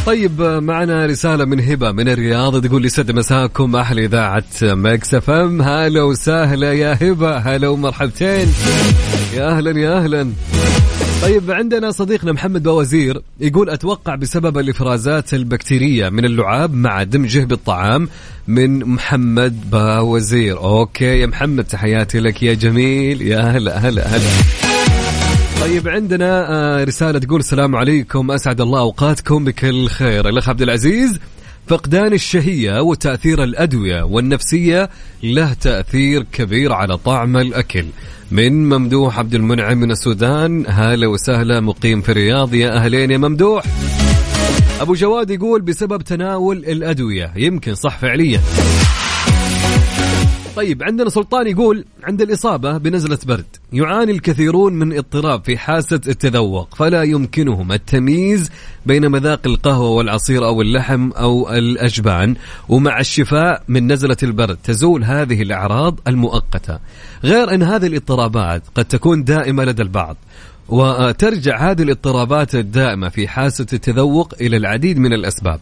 طيب 0.09 0.43
معنا 0.43 1.07
رسالة 1.07 1.45
من 1.45 1.61
هبة 1.61 1.93
من 1.93 2.09
الرياض 2.09 2.67
تقول 2.67 2.83
لي 2.83 2.89
يسعد 2.89 3.13
مساكم 3.13 3.77
أحلى 3.77 4.05
إذاعة 4.05 4.45
Mix 4.63 5.15
FM. 5.15 5.63
هلا 5.63 6.03
وسهلا 6.03 6.73
يا 6.73 6.99
هبة 7.03 7.37
هلا 7.37 7.69
ومرحبتين. 7.69 8.49
يا 9.35 9.49
أهلا 9.57 9.81
يا 9.81 9.99
أهلا. 9.99 10.33
طيب 11.23 11.51
عندنا 11.51 11.91
صديقنا 11.91 12.33
محمد 12.33 12.63
بوزير 12.63 13.23
يقول 13.41 13.71
أتوقع 13.71 14.15
بسبب 14.15 14.59
الإفرازات 14.59 15.35
البكتيرية 15.35 16.09
من 16.09 16.25
اللعاب 16.25 16.75
مع 16.75 17.03
دمجه 17.03 17.45
بالطعام 17.45 18.09
من 18.47 18.79
محمد 18.85 19.71
باوزير 19.71 20.59
أوكي 20.59 21.05
يا 21.21 21.27
محمد 21.27 21.65
تحياتي 21.65 22.21
لك 22.21 22.43
يا 22.43 22.55
جميل. 22.55 23.23
يا 23.23 23.41
هلا 23.41 23.79
هلا 23.79 24.09
هلا. 24.09 24.68
طيب 25.61 25.89
عندنا 25.89 26.53
آه، 26.53 26.85
رسالة 26.85 27.19
تقول 27.19 27.41
السلام 27.41 27.77
عليكم 27.77 28.31
أسعد 28.31 28.61
الله 28.61 28.81
أوقاتكم 28.81 29.45
بكل 29.45 29.89
خير. 29.89 30.29
الأخ 30.29 30.49
عبد 30.49 30.63
العزيز 30.63 31.19
فقدان 31.67 32.13
الشهية 32.13 32.81
وتأثير 32.81 33.45
الأدوية 33.45 34.03
والنفسية 34.03 34.91
له 35.23 35.53
تأثير 35.53 36.27
كبير 36.33 36.73
على 36.73 36.97
طعم 36.97 37.37
الأكل. 37.37 37.85
من 38.31 38.69
ممدوح 38.69 39.19
عبد 39.19 39.35
المنعم 39.35 39.79
من 39.79 39.91
السودان 39.91 40.65
هلا 40.69 41.07
وسهلا 41.07 41.61
مقيم 41.61 42.01
في 42.03 42.13
الرياض 42.13 42.55
يا 42.55 42.77
أهلين 42.77 43.11
يا 43.11 43.19
ممدوح. 43.19 43.65
أبو 44.81 44.95
جواد 44.95 45.31
يقول 45.31 45.63
بسبب 45.63 46.03
تناول 46.03 46.57
الأدوية 46.57 47.33
يمكن 47.37 47.75
صح 47.75 47.99
فعليا. 47.99 48.41
طيب 50.59 50.83
عندنا 50.83 51.11
سلطان 51.11 51.47
يقول 51.47 51.85
عند 52.05 52.23
الإصابة 52.23 52.79
بنزلة 52.79 53.19
برد 53.27 53.47
يعاني 53.73 54.13
الكثيرون 54.13 54.73
من 54.73 54.99
اضطراب 54.99 55.45
في 55.45 55.59
حاسة 55.59 56.01
التذوق 56.09 56.75
فلا 56.75 57.03
يمكنهم 57.03 57.73
التمييز 57.73 58.51
بين 58.87 59.11
مذاق 59.11 59.41
القهوة 59.47 59.91
والعصير 59.91 60.45
أو 60.45 60.63
اللحم 60.63 61.11
أو 61.11 61.51
الأجبان 61.51 62.35
ومع 62.69 63.01
الشفاء 63.01 63.63
من 63.69 63.93
نزلة 63.93 64.17
البرد 64.23 64.57
تزول 64.65 65.05
هذه 65.05 65.43
الأعراض 65.43 66.01
المؤقتة. 66.09 66.79
غير 67.25 67.55
أن 67.55 67.63
هذه 67.63 67.87
الاضطرابات 67.87 68.63
قد 68.75 68.85
تكون 68.85 69.25
دائمة 69.25 69.65
لدى 69.65 69.83
البعض 69.83 70.17
وترجع 70.69 71.71
هذه 71.71 71.83
الاضطرابات 71.83 72.55
الدائمة 72.55 73.09
في 73.09 73.29
حاسة 73.29 73.67
التذوق 73.73 74.35
إلى 74.41 74.57
العديد 74.57 74.99
من 74.99 75.13
الأسباب. 75.13 75.61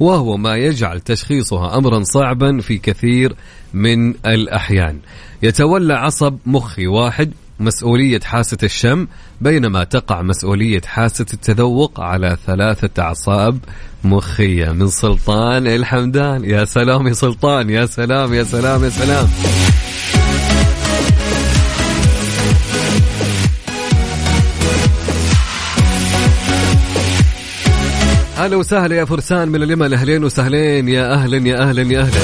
وهو 0.00 0.36
ما 0.36 0.56
يجعل 0.56 1.00
تشخيصها 1.00 1.78
أمرا 1.78 2.02
صعبا 2.02 2.60
في 2.60 2.78
كثير 2.78 3.34
من 3.74 4.10
الأحيان. 4.10 4.98
يتولى 5.42 5.94
عصب 5.94 6.36
مخي 6.46 6.86
واحد 6.86 7.32
مسؤولية 7.60 8.20
حاسة 8.20 8.58
الشم 8.62 9.06
بينما 9.40 9.84
تقع 9.84 10.22
مسؤولية 10.22 10.80
حاسة 10.86 11.26
التذوق 11.34 12.00
على 12.00 12.36
ثلاثة 12.46 13.02
أعصاب 13.02 13.58
مخية. 14.04 14.72
من 14.72 14.88
سلطان 14.88 15.66
الحمدان. 15.66 16.44
يا 16.44 16.64
سلام 16.64 17.06
يا 17.06 17.12
سلطان 17.12 17.70
يا 17.70 17.86
سلام 17.86 18.34
يا 18.34 18.44
سلام 18.44 18.84
يا 18.84 18.90
سلام. 18.90 19.28
هلا 28.38 28.56
وسهلا 28.56 28.96
يا 28.96 29.04
فرسان 29.04 29.48
من 29.48 29.62
اليمن. 29.62 29.92
أهلين 29.92 30.24
وسهلين. 30.24 30.88
يا 30.88 31.14
أهلا 31.14 31.48
يا 31.48 31.68
أهلا 31.68 31.82
يا 31.82 32.00
أهلا. 32.00 32.20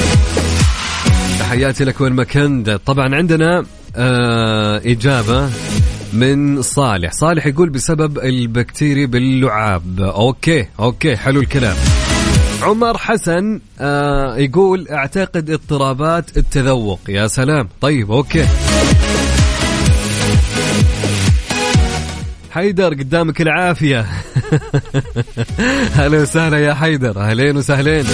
تحياتي 1.39 1.83
لك 1.83 2.01
وين 2.01 2.13
ما 2.13 2.23
كنت. 2.23 2.69
طبعا 2.85 3.15
عندنا 3.15 3.65
آه 3.95 4.81
إجابة 4.85 5.49
من 6.13 6.61
صالح. 6.61 7.11
صالح 7.11 7.45
يقول 7.45 7.69
بسبب 7.69 8.19
البكتيريا 8.19 9.05
باللعاب. 9.05 9.99
أوكي 9.99 10.67
أوكي 10.79 11.17
حلو 11.17 11.39
الكلام. 11.39 11.75
عمر 12.61 12.97
حسن 12.97 13.59
آه 13.79 14.37
يقول 14.37 14.87
أعتقد 14.87 15.49
اضطرابات 15.49 16.37
التذوق. 16.37 16.99
يا 17.09 17.27
سلام. 17.27 17.69
طيب 17.81 18.11
أوكي. 18.11 18.45
حيدر 22.51 22.93
قدامك 22.93 23.41
العافية. 23.41 24.05
هلا 25.97 26.21
وسهلا 26.21 26.59
يا 26.59 26.73
حيدر. 26.73 27.21
أهلين 27.21 27.57
وسهلين. 27.57 28.05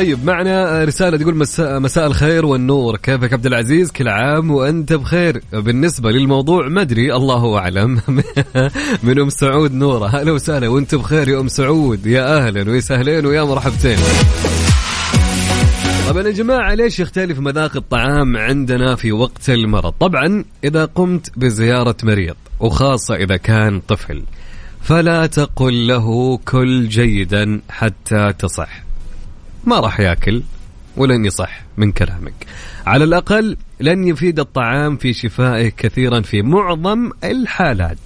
طيب 0.00 0.24
معنا 0.24 0.84
رسالة 0.84 1.16
تقول 1.16 1.36
مساء, 1.36 1.80
مساء 1.80 2.06
الخير 2.06 2.46
والنور. 2.46 2.96
كيفك 2.96 3.32
عبد 3.32 3.46
العزيز؟ 3.46 3.92
كل 3.92 4.08
عام 4.08 4.50
وأنت 4.50 4.92
بخير. 4.92 5.42
بالنسبة 5.52 6.10
للموضوع 6.10 6.68
ما 6.68 6.80
أدري. 6.80 7.14
الله 7.14 7.58
أعلم. 7.58 8.00
من 9.02 9.20
أم 9.20 9.30
سعود 9.30 9.72
نورة. 9.74 10.06
هلا 10.06 10.32
وسهلا. 10.32 10.68
وأنت 10.68 10.94
بخير 10.94 11.28
يا 11.28 11.40
أم 11.40 11.48
سعود. 11.48 12.06
يا 12.06 12.38
أهلا 12.38 12.70
وسهلين 12.70 13.26
ويا 13.26 13.42
مرحبتين. 13.42 13.98
طبعا 16.08 16.22
يا 16.22 16.30
جماعة 16.30 16.74
ليش 16.74 17.00
يختلف 17.00 17.38
مذاق 17.38 17.76
الطعام 17.76 18.36
عندنا 18.36 18.96
في 18.96 19.12
وقت 19.12 19.50
المرض؟ 19.50 19.92
طبعا 20.00 20.44
إذا 20.64 20.84
قمت 20.84 21.38
بزيارة 21.38 21.96
مريض 22.02 22.36
وخاصة 22.60 23.14
إذا 23.14 23.36
كان 23.36 23.80
طفل 23.80 24.22
فلا 24.82 25.26
تقل 25.26 25.86
له 25.86 26.36
كل 26.36 26.88
جيدا 26.88 27.60
حتى 27.70 28.32
تصح. 28.38 28.89
ما 29.64 29.80
راح 29.80 30.00
ياكل 30.00 30.42
ولن 30.96 31.24
يصح 31.24 31.62
من 31.76 31.92
كلامك. 31.92 32.34
على 32.86 33.04
الأقل 33.04 33.56
لن 33.80 34.08
يفيد 34.08 34.40
الطعام 34.40 34.96
في 34.96 35.12
شفائه 35.12 35.68
كثيرا 35.68 36.20
في 36.20 36.42
معظم 36.42 37.10
الحالات. 37.24 37.98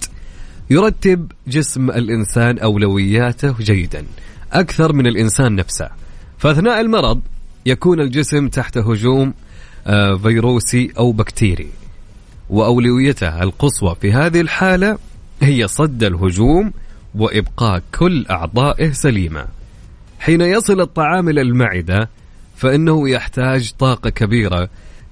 يرتب 0.69 1.31
جسم 1.47 1.89
الإنسان 1.89 2.59
أولوياته 2.59 3.55
جيدا 3.59 4.05
أكثر 4.53 4.93
من 4.93 5.07
الإنسان 5.07 5.55
نفسه. 5.55 5.89
فأثناء 6.37 6.81
المرض 6.81 7.21
يكون 7.65 7.99
الجسم 7.99 8.47
تحت 8.47 8.77
هجوم 8.77 9.33
آه، 9.87 10.15
فيروسي 10.15 10.91
أو 10.97 11.11
بكتيري. 11.11 11.69
وأولويته 12.49 13.43
القصوى 13.43 13.95
في 14.01 14.11
هذه 14.11 14.41
الحالة 14.41 14.97
هي 15.41 15.67
صد 15.67 16.03
الهجوم 16.03 16.73
وإبقاء 17.15 17.81
كل 17.99 18.25
أعضائه 18.29 18.91
سليمة. 18.91 19.54
حين 20.25 20.41
يصل 20.41 20.81
الطعام 20.81 21.29
إلى 21.29 21.41
المعدة 21.41 22.09
فإنه 22.55 23.09
يحتاج 23.09 23.71
طاقة 23.79 24.09
كبيرة 24.09 24.69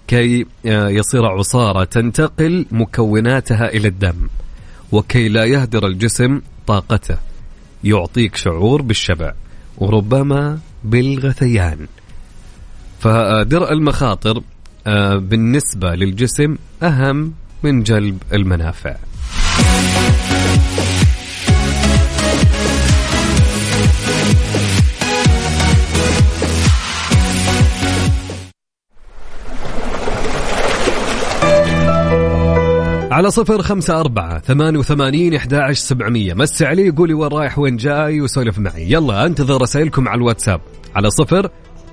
كي 0.08 0.46
آه، 0.66 0.90
يصير 0.90 1.26
عصارة 1.26 1.84
تنتقل 1.84 2.66
مكوناتها 2.72 3.68
إلى 3.68 3.88
الدم 3.88 4.28
وكي 4.92 5.30
لا 5.30 5.46
يهدر 5.46 5.88
الجسم 5.88 6.42
طاقته. 6.68 7.18
يعطيك 7.84 8.36
شعور 8.36 8.82
بالشبع 8.82 9.34
وربما 9.78 10.60
بالغثيان. 10.84 11.88
فدرء 13.00 13.74
المخاطر 13.74 14.42
آه، 14.88 15.16
بالنسبة 15.16 15.96
للجسم 15.96 16.58
أهم 16.84 17.34
من 17.64 17.84
جلب 17.84 18.18
المنافع. 18.34 18.96
على 33.14 33.32
صفر 33.32 33.62
خمسة 33.62 34.00
أربعة 34.00 34.40
ثمانية 34.40 34.80
وثمانين 34.80 35.34
إحدى 35.34 35.74
سبعمية. 35.74 36.34
مس 36.34 36.62
علي 36.62 36.90
قولي 36.90 37.14
وين 37.14 37.32
رايح 37.32 37.60
وين 37.60 37.78
جاي 37.78 38.22
وسولف 38.22 38.60
معي. 38.60 38.92
يلا 38.92 39.26
أنتظر 39.26 39.62
رسائلكم 39.62 40.08
على 40.08 40.18
الواتساب. 40.18 40.62
على 40.96 41.10
صفر 41.10 41.50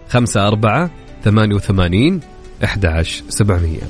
خمسة 0.08 0.48
أربعة 0.48 0.90
ثمانية 1.24 1.54
وثمانين 1.54 2.20
إحدى 2.64 3.02
سبعمية. 3.28 3.80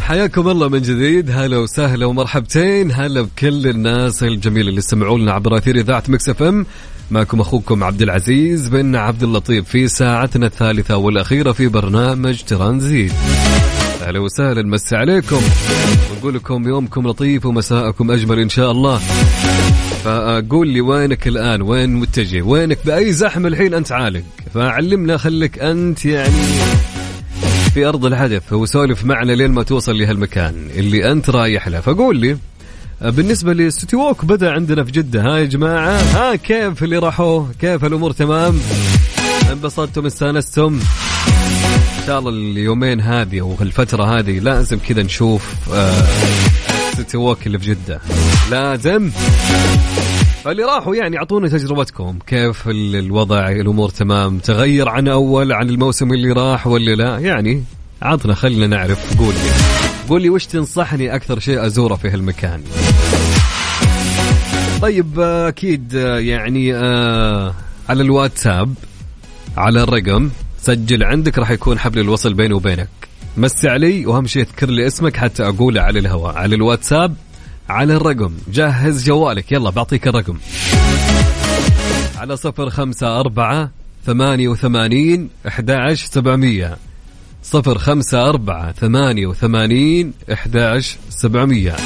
حياكم 0.00 0.48
الله 0.48 0.68
من 0.68 0.82
جديد. 0.82 1.30
هلا 1.30 1.58
وسهلا 1.58 2.06
ومرحبتين. 2.06 2.92
هلا 2.92 3.22
بكل 3.22 3.66
الناس 3.66 4.22
الجميله 4.22 4.68
اللي 4.68 4.78
استمعوا 4.78 5.18
لنا 5.18 5.32
عبر 5.32 5.56
أثير 5.56 5.76
إذاعة 5.76 6.02
Mix 6.08 6.28
FM. 6.28 6.66
معكم 7.10 7.40
أخوكم 7.40 7.84
عبد 7.84 8.02
العزيز 8.02 8.68
بن 8.68 8.96
عبد 8.96 9.22
اللطيف 9.22 9.68
في 9.68 9.88
ساعتنا 9.88 10.46
الثالثة 10.46 10.96
والأخيرة 10.96 11.52
في 11.52 11.68
برنامج 11.68 12.42
ترانزيت. 12.42 13.12
أهلا 14.02 14.20
وسهلا. 14.20 14.62
مسي 14.62 14.96
عليكم. 14.96 15.40
ونقول 16.12 16.34
لكم 16.34 16.68
يومكم 16.68 17.08
لطيف 17.08 17.46
ومساءكم 17.46 18.10
أجمل 18.10 18.38
إن 18.38 18.48
شاء 18.48 18.70
الله. 18.70 18.98
فقول 20.04 20.68
لي 20.68 20.80
وينك 20.80 21.28
الآن؟ 21.28 21.62
وين 21.62 21.94
متجه؟ 21.94 22.42
وينك 22.42 22.78
بأي 22.84 23.12
زحمه 23.12 23.48
الحين 23.48 23.74
أنت 23.74 23.92
عالق؟ 23.92 24.22
فعلمنا 24.54 25.16
خليك 25.16 25.58
أنت 25.58 26.04
يعني 26.04 26.42
في 27.74 27.86
أرض 27.86 28.06
الحدث 28.06 28.52
وسولف 28.52 29.04
معنا 29.04 29.32
لين 29.32 29.50
ما 29.50 29.62
توصل 29.62 29.98
لهالمكان 29.98 30.68
اللي 30.76 31.12
أنت 31.12 31.30
رايح 31.30 31.68
له. 31.68 31.80
فقول 31.80 32.16
لي 32.16 32.36
بالنسبة 33.00 33.52
للسيتي 33.52 33.96
ووك 33.96 34.24
بدأ 34.24 34.50
عندنا 34.50 34.84
في 34.84 34.90
جدة. 34.90 35.22
ها 35.22 35.38
يا 35.38 35.44
جماعة 35.44 35.90
ها 35.90 36.36
كيف 36.36 36.82
اللي 36.82 36.98
راحوا؟ 36.98 37.46
كيف 37.60 37.84
الأمور؟ 37.84 38.12
تمام؟ 38.12 38.60
انبسطتم؟ 39.52 40.06
استانستم؟ 40.06 40.74
ان 40.74 41.13
شاء 42.06 42.18
الله 42.18 42.30
اليومين 42.30 43.00
هذه 43.00 43.40
والفترة 43.40 44.18
هذه 44.18 44.38
لازم 44.38 44.78
كذا 44.88 45.02
نشوف 45.02 45.72
آه 45.74 46.04
سيتي 46.96 47.16
ووك 47.16 47.46
اللي 47.46 47.58
في 47.58 47.70
جدة. 47.70 48.00
لازم. 48.50 49.10
فاللي 50.44 50.62
راحوا 50.64 50.96
يعني 50.96 51.18
اعطونا 51.18 51.48
تجربتكم. 51.48 52.18
كيف 52.26 52.68
ال- 52.68 52.96
الوضع 52.96 53.48
الأمور 53.48 53.88
تمام؟ 53.88 54.38
تغير 54.38 54.88
عن 54.88 55.08
أول 55.08 55.52
عن 55.52 55.68
الموسم 55.68 56.12
اللي 56.12 56.32
راح 56.32 56.66
ولا 56.66 56.90
لا؟ 56.94 57.18
يعني 57.18 57.64
عطنا 58.02 58.34
خلينا 58.34 58.66
نعرف. 58.66 59.18
قول 59.18 59.34
لي. 59.34 59.50
قول 60.08 60.22
لي 60.22 60.30
وش 60.30 60.46
تنصحني 60.46 61.14
أكثر 61.14 61.38
شيء 61.38 61.66
أزوره 61.66 61.94
في 61.94 62.08
هالمكان؟ 62.10 62.62
طيب 64.82 65.20
آه، 65.20 65.48
أكيد 65.48 65.94
آه، 65.96 66.18
يعني 66.18 66.74
آه 66.74 67.54
على 67.88 68.02
الواتساب 68.02 68.74
على 69.56 69.82
الرقم 69.82 70.30
سجل 70.64 71.04
عندك 71.04 71.38
راح 71.38 71.50
يكون 71.50 71.78
حبل 71.78 72.00
الوصل 72.00 72.34
بيني 72.34 72.54
وبينك. 72.54 72.88
مسي 73.36 73.68
علي 73.68 74.06
وأهم 74.06 74.26
شيء 74.26 74.42
اذكر 74.42 74.70
لي 74.70 74.86
اسمك 74.86 75.16
حتى 75.16 75.48
أقوله 75.48 75.80
على 75.80 75.98
الهواء. 75.98 76.36
على 76.36 76.54
الواتساب 76.54 77.14
على 77.68 77.96
الرقم. 77.96 78.32
جهز 78.52 79.04
جوالك. 79.04 79.52
يلا 79.52 79.70
بعطيك 79.70 80.08
الرقم. 80.08 80.36
على 82.16 82.36
صفر 82.36 82.70
خمسة 82.70 83.20
أربعة 83.20 83.70
ثمانية 84.06 84.48
وثمانين 84.48 85.28
أحداش 85.48 86.04
سبعمية. 86.04 86.76
صفر 87.42 87.78
خمسة 87.78 88.28
أربعة 88.28 88.72
ثمانية 88.72 89.26
وثمانين 89.26 90.12
أحداش 90.32 90.96
سبعمية. 91.10 91.76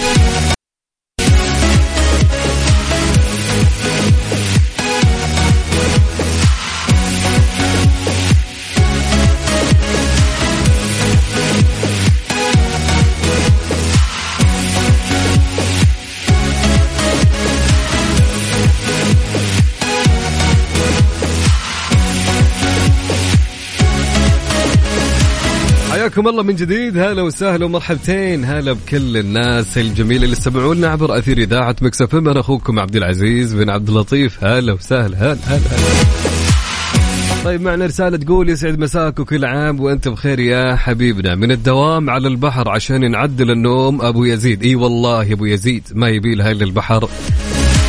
حياكم 26.19 26.31
الله 26.31 26.43
من 26.43 26.57
جديد. 26.57 26.99
هلا 26.99 27.23
وسهلا 27.23 27.65
ومرحبتين. 27.65 28.45
هلا 28.45 28.73
بكل 28.73 29.17
الناس 29.17 29.79
الجميله 29.79 30.25
اللي 30.25 30.37
يستمعونا 30.37 30.89
عبر 30.89 31.19
أثير 31.19 31.39
إذاعة 31.39 31.77
Mix 31.83 32.02
FM 32.02 32.15
أنا 32.15 32.41
أخوكم 32.41 32.79
عبد 32.79 32.97
العزيز 32.97 33.55
بن 33.55 33.71
عبد 33.71 33.89
اللطيف. 33.89 34.45
هلا 34.45 34.73
وسهلا 34.73 35.17
هلا 35.19 35.39
هلا, 35.47 35.57
هلا. 35.57 37.45
طيب 37.45 37.63
معنا 37.63 37.87
رسالة 37.87 38.17
تقول 38.17 38.49
يسعد 38.49 38.79
مساك 38.79 39.19
وكل 39.19 39.45
عام 39.45 39.81
وأنت 39.81 40.09
بخير 40.09 40.41
يا 40.41 40.77
حبيبنا. 40.77 41.35
من 41.35 41.51
الدوام 41.51 42.11
على 42.11 42.29
البحر 42.29 42.69
عشان 42.69 43.11
نعدل 43.11 43.51
النوم 43.51 44.03
أبو 44.03 44.25
يزيد. 44.25 44.63
إي 44.63 44.75
والله 44.75 45.25
يا 45.25 45.35
أبو 45.35 45.45
يزيد 45.45 45.83
ما 45.95 46.09
يبي 46.09 46.35
لها 46.35 46.51
إلا 46.51 46.65
البحر 46.65 47.09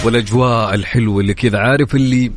والأجواء 0.06 0.76
الحلوة 0.76 1.22
اللي 1.22 1.34
كذا. 1.34 1.58
عارف 1.58 1.96
اللي 1.96 2.32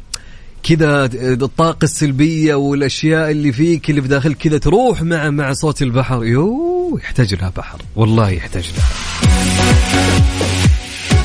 كذا 0.62 1.10
الطاقة 1.14 1.84
السلبية 1.84 2.54
والأشياء 2.54 3.30
اللي 3.30 3.52
فيك 3.52 3.90
اللي 3.90 4.02
في 4.02 4.08
داخل 4.08 4.34
كذا 4.34 4.58
تروح 4.58 5.02
مع 5.02 5.30
مع 5.30 5.52
صوت 5.52 5.82
البحر. 5.82 6.24
يو 6.24 6.98
يحتاج 7.02 7.34
لها 7.34 7.52
بحر. 7.56 7.78
والله 7.96 8.30
يحتاج 8.30 8.70
لها. 8.76 8.86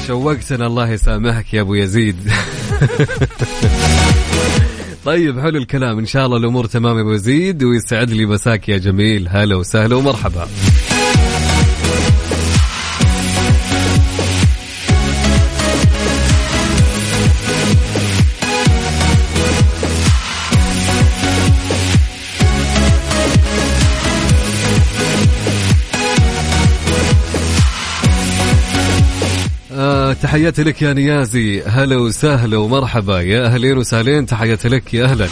شوقتنا 0.08 0.68
الله 0.68 0.90
يسامحك 0.90 1.54
يا 1.54 1.62
أبو 1.62 1.76
يزيد. 1.76 2.16
طيب 5.06 5.40
حلو 5.40 5.58
الكلام. 5.58 6.00
إن 6.00 6.06
شاء 6.06 6.26
الله 6.26 6.38
الأمور 6.38 6.66
تمام 6.66 6.98
يا 6.98 7.02
أبو 7.02 7.12
يزيد 7.12 7.64
ويسعد 7.64 8.10
لي 8.10 8.26
مساك 8.26 8.70
يا 8.70 8.78
جميل. 8.78 9.28
هلا 9.30 9.56
وسهلا 9.56 9.96
ومرحبا. 9.96 10.48
تحياتي 30.22 30.64
لك 30.64 30.82
يا 30.82 30.94
نيازي. 30.94 31.62
هلا 31.64 31.96
وسهلا 31.96 32.58
ومرحبا. 32.58 33.22
يا 33.22 33.46
أهلين 33.46 33.78
وسهلين 33.78 34.26
تحياتي 34.26 34.70
لك 34.70 34.94
يا 34.94 35.06
أهلا. 35.06 35.28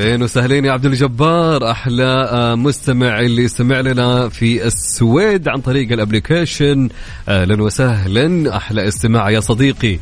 أهلين 0.00 0.22
وسهلين 0.22 0.64
يا 0.64 0.72
عبد 0.72 0.86
الجبار. 0.86 1.70
أحلى 1.70 2.28
آه، 2.30 2.54
مستمع 2.54 3.20
اللي 3.20 3.44
يستمع 3.44 3.80
لنا 3.80 4.28
في 4.28 4.66
السويد 4.66 5.48
عن 5.48 5.60
طريق 5.60 5.92
الابلكيشن 5.92 6.88
أهلا 7.28 7.62
وسهلا. 7.62 8.56
أحلى 8.56 8.88
استماع 8.88 9.30
يا 9.30 9.40
صديقي. 9.40 9.98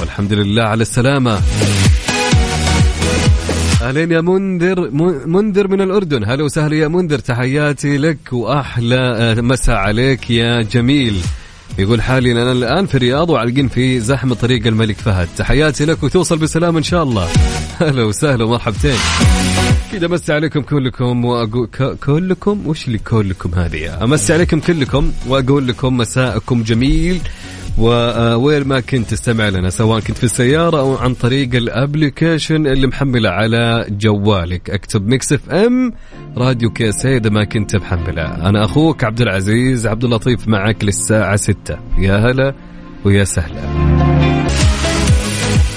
والحمد 0.00 0.32
لله 0.32 0.62
على 0.62 0.82
السلامة. 0.82 1.40
أهلين 3.86 4.12
يا 4.12 4.20
منذر 4.20 4.90
منذر 5.26 5.68
من 5.68 5.80
الأردن. 5.80 6.24
هلا 6.24 6.44
وسهلا 6.44 6.76
يا 6.76 6.88
منذر 6.88 7.18
تحياتي 7.18 7.96
لك 7.96 8.32
وأحلى 8.32 9.00
آه، 9.16 9.40
مساء 9.40 9.76
عليك 9.76 10.30
يا 10.30 10.62
جميل. 10.62 11.16
يقول 11.78 12.02
حالي 12.02 12.32
أنا 12.32 12.52
الآن 12.52 12.86
في 12.86 12.94
الرياض 12.94 13.30
وعالقين 13.30 13.68
في 13.68 14.00
زحمة 14.00 14.34
طريق 14.34 14.66
الملك 14.66 14.96
فهد. 14.96 15.28
تحياتي 15.36 15.84
لك 15.84 16.02
وتوصل 16.02 16.38
بسلام 16.38 16.76
إن 16.76 16.82
شاء 16.82 17.02
الله. 17.02 17.28
هلا 17.80 18.04
وسهلا 18.04 18.44
ومرحبتين. 18.44 18.96
كذا 19.92 20.06
أمسي 20.06 20.32
عليكم 20.32 20.60
كلكم 20.60 21.24
واقول 21.24 21.68
كلكم؟ 22.06 22.66
وش 22.66 22.86
اللي 22.86 22.98
كلكم 22.98 23.54
هذه 23.54 24.04
أمسي 24.04 24.32
عليكم 24.32 24.60
كلكم 24.60 25.12
وأقول 25.28 25.68
لكم 25.68 25.96
مساءكم 25.96 26.62
جميل. 26.62 27.20
ووين 27.78 28.68
ما 28.68 28.80
كنت 28.80 29.10
تستمع 29.10 29.48
لنا 29.48 29.70
سواء 29.70 30.00
كنت 30.00 30.16
في 30.18 30.24
السيارة 30.24 30.78
أو 30.78 30.96
عن 30.96 31.14
طريق 31.14 31.54
ال 31.54 31.63
application 31.63 32.66
اللي 32.66 32.86
محمله 32.86 33.28
على 33.30 33.86
جوالك. 33.90 34.70
اكتب 34.70 35.08
Mix 35.08 35.32
FM 35.32 35.92
Radio 36.36 36.70
KSA 36.70 37.06
إذا 37.06 37.30
ما 37.30 37.44
كنت 37.44 37.76
محمله. 37.76 38.48
أنا 38.48 38.64
أخوك 38.64 39.04
عبد 39.04 39.20
العزيز 39.20 39.86
عبد 39.86 40.04
اللطيف 40.04 40.48
معك 40.48 40.84
للساعة 40.84 41.36
ستة. 41.36 41.78
يا 41.98 42.16
هلا 42.16 42.54
ويا 43.04 43.24
سهلا. 43.24 43.60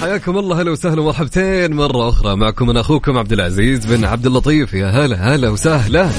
حياكم 0.01 0.37
الله 0.37 0.61
هلا 0.61 0.71
وسهلا. 0.71 1.01
ومرحبتين 1.01 1.73
مرة 1.73 2.09
أخرى 2.09 2.35
معكم 2.35 2.69
أنا 2.69 2.79
أخوكم 2.79 3.17
عبد 3.17 3.33
العزيز 3.33 3.85
بن 3.85 4.05
عبد 4.05 4.25
اللطيف. 4.25 4.73
يا 4.73 4.87
هلا 4.87 5.35
هلا 5.35 5.49
وسهلا. 5.49 6.09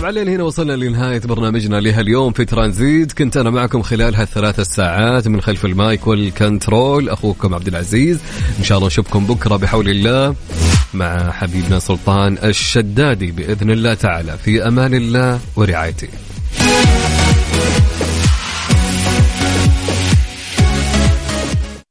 طبعا 0.00 0.12
لين 0.12 0.28
هنا 0.28 0.42
وصلنا 0.42 0.72
لنهاية 0.72 1.20
برنامجنا 1.20 1.80
لهاليوم 1.80 2.32
في 2.32 2.44
ترانزيت. 2.44 3.12
كنت 3.12 3.36
أنا 3.36 3.50
معكم 3.50 3.82
خلال 3.82 4.14
هالثلاث 4.14 4.60
ساعات 4.60 5.28
من 5.28 5.40
خلف 5.40 5.64
ال 5.64 5.75
mic 5.75 6.06
وال 6.06 6.26
control. 6.26 7.08
أخوكم 7.08 7.54
عبد 7.54 7.68
العزيز 7.68 8.18
إن 8.58 8.64
شاء 8.64 8.78
الله 8.78 8.86
نشوفكم 8.86 9.26
بكرة 9.26 9.56
بحول 9.56 9.88
الله 9.88 10.34
مع 10.94 11.30
حبيبنا 11.30 11.78
سلطان 11.78 12.38
الشدادي 12.44 13.30
بإذن 13.30 13.70
الله 13.70 13.94
تعالى. 13.94 14.38
في 14.38 14.68
أمان 14.68 14.94
الله 14.94 15.40
ورعايته. 15.56 16.08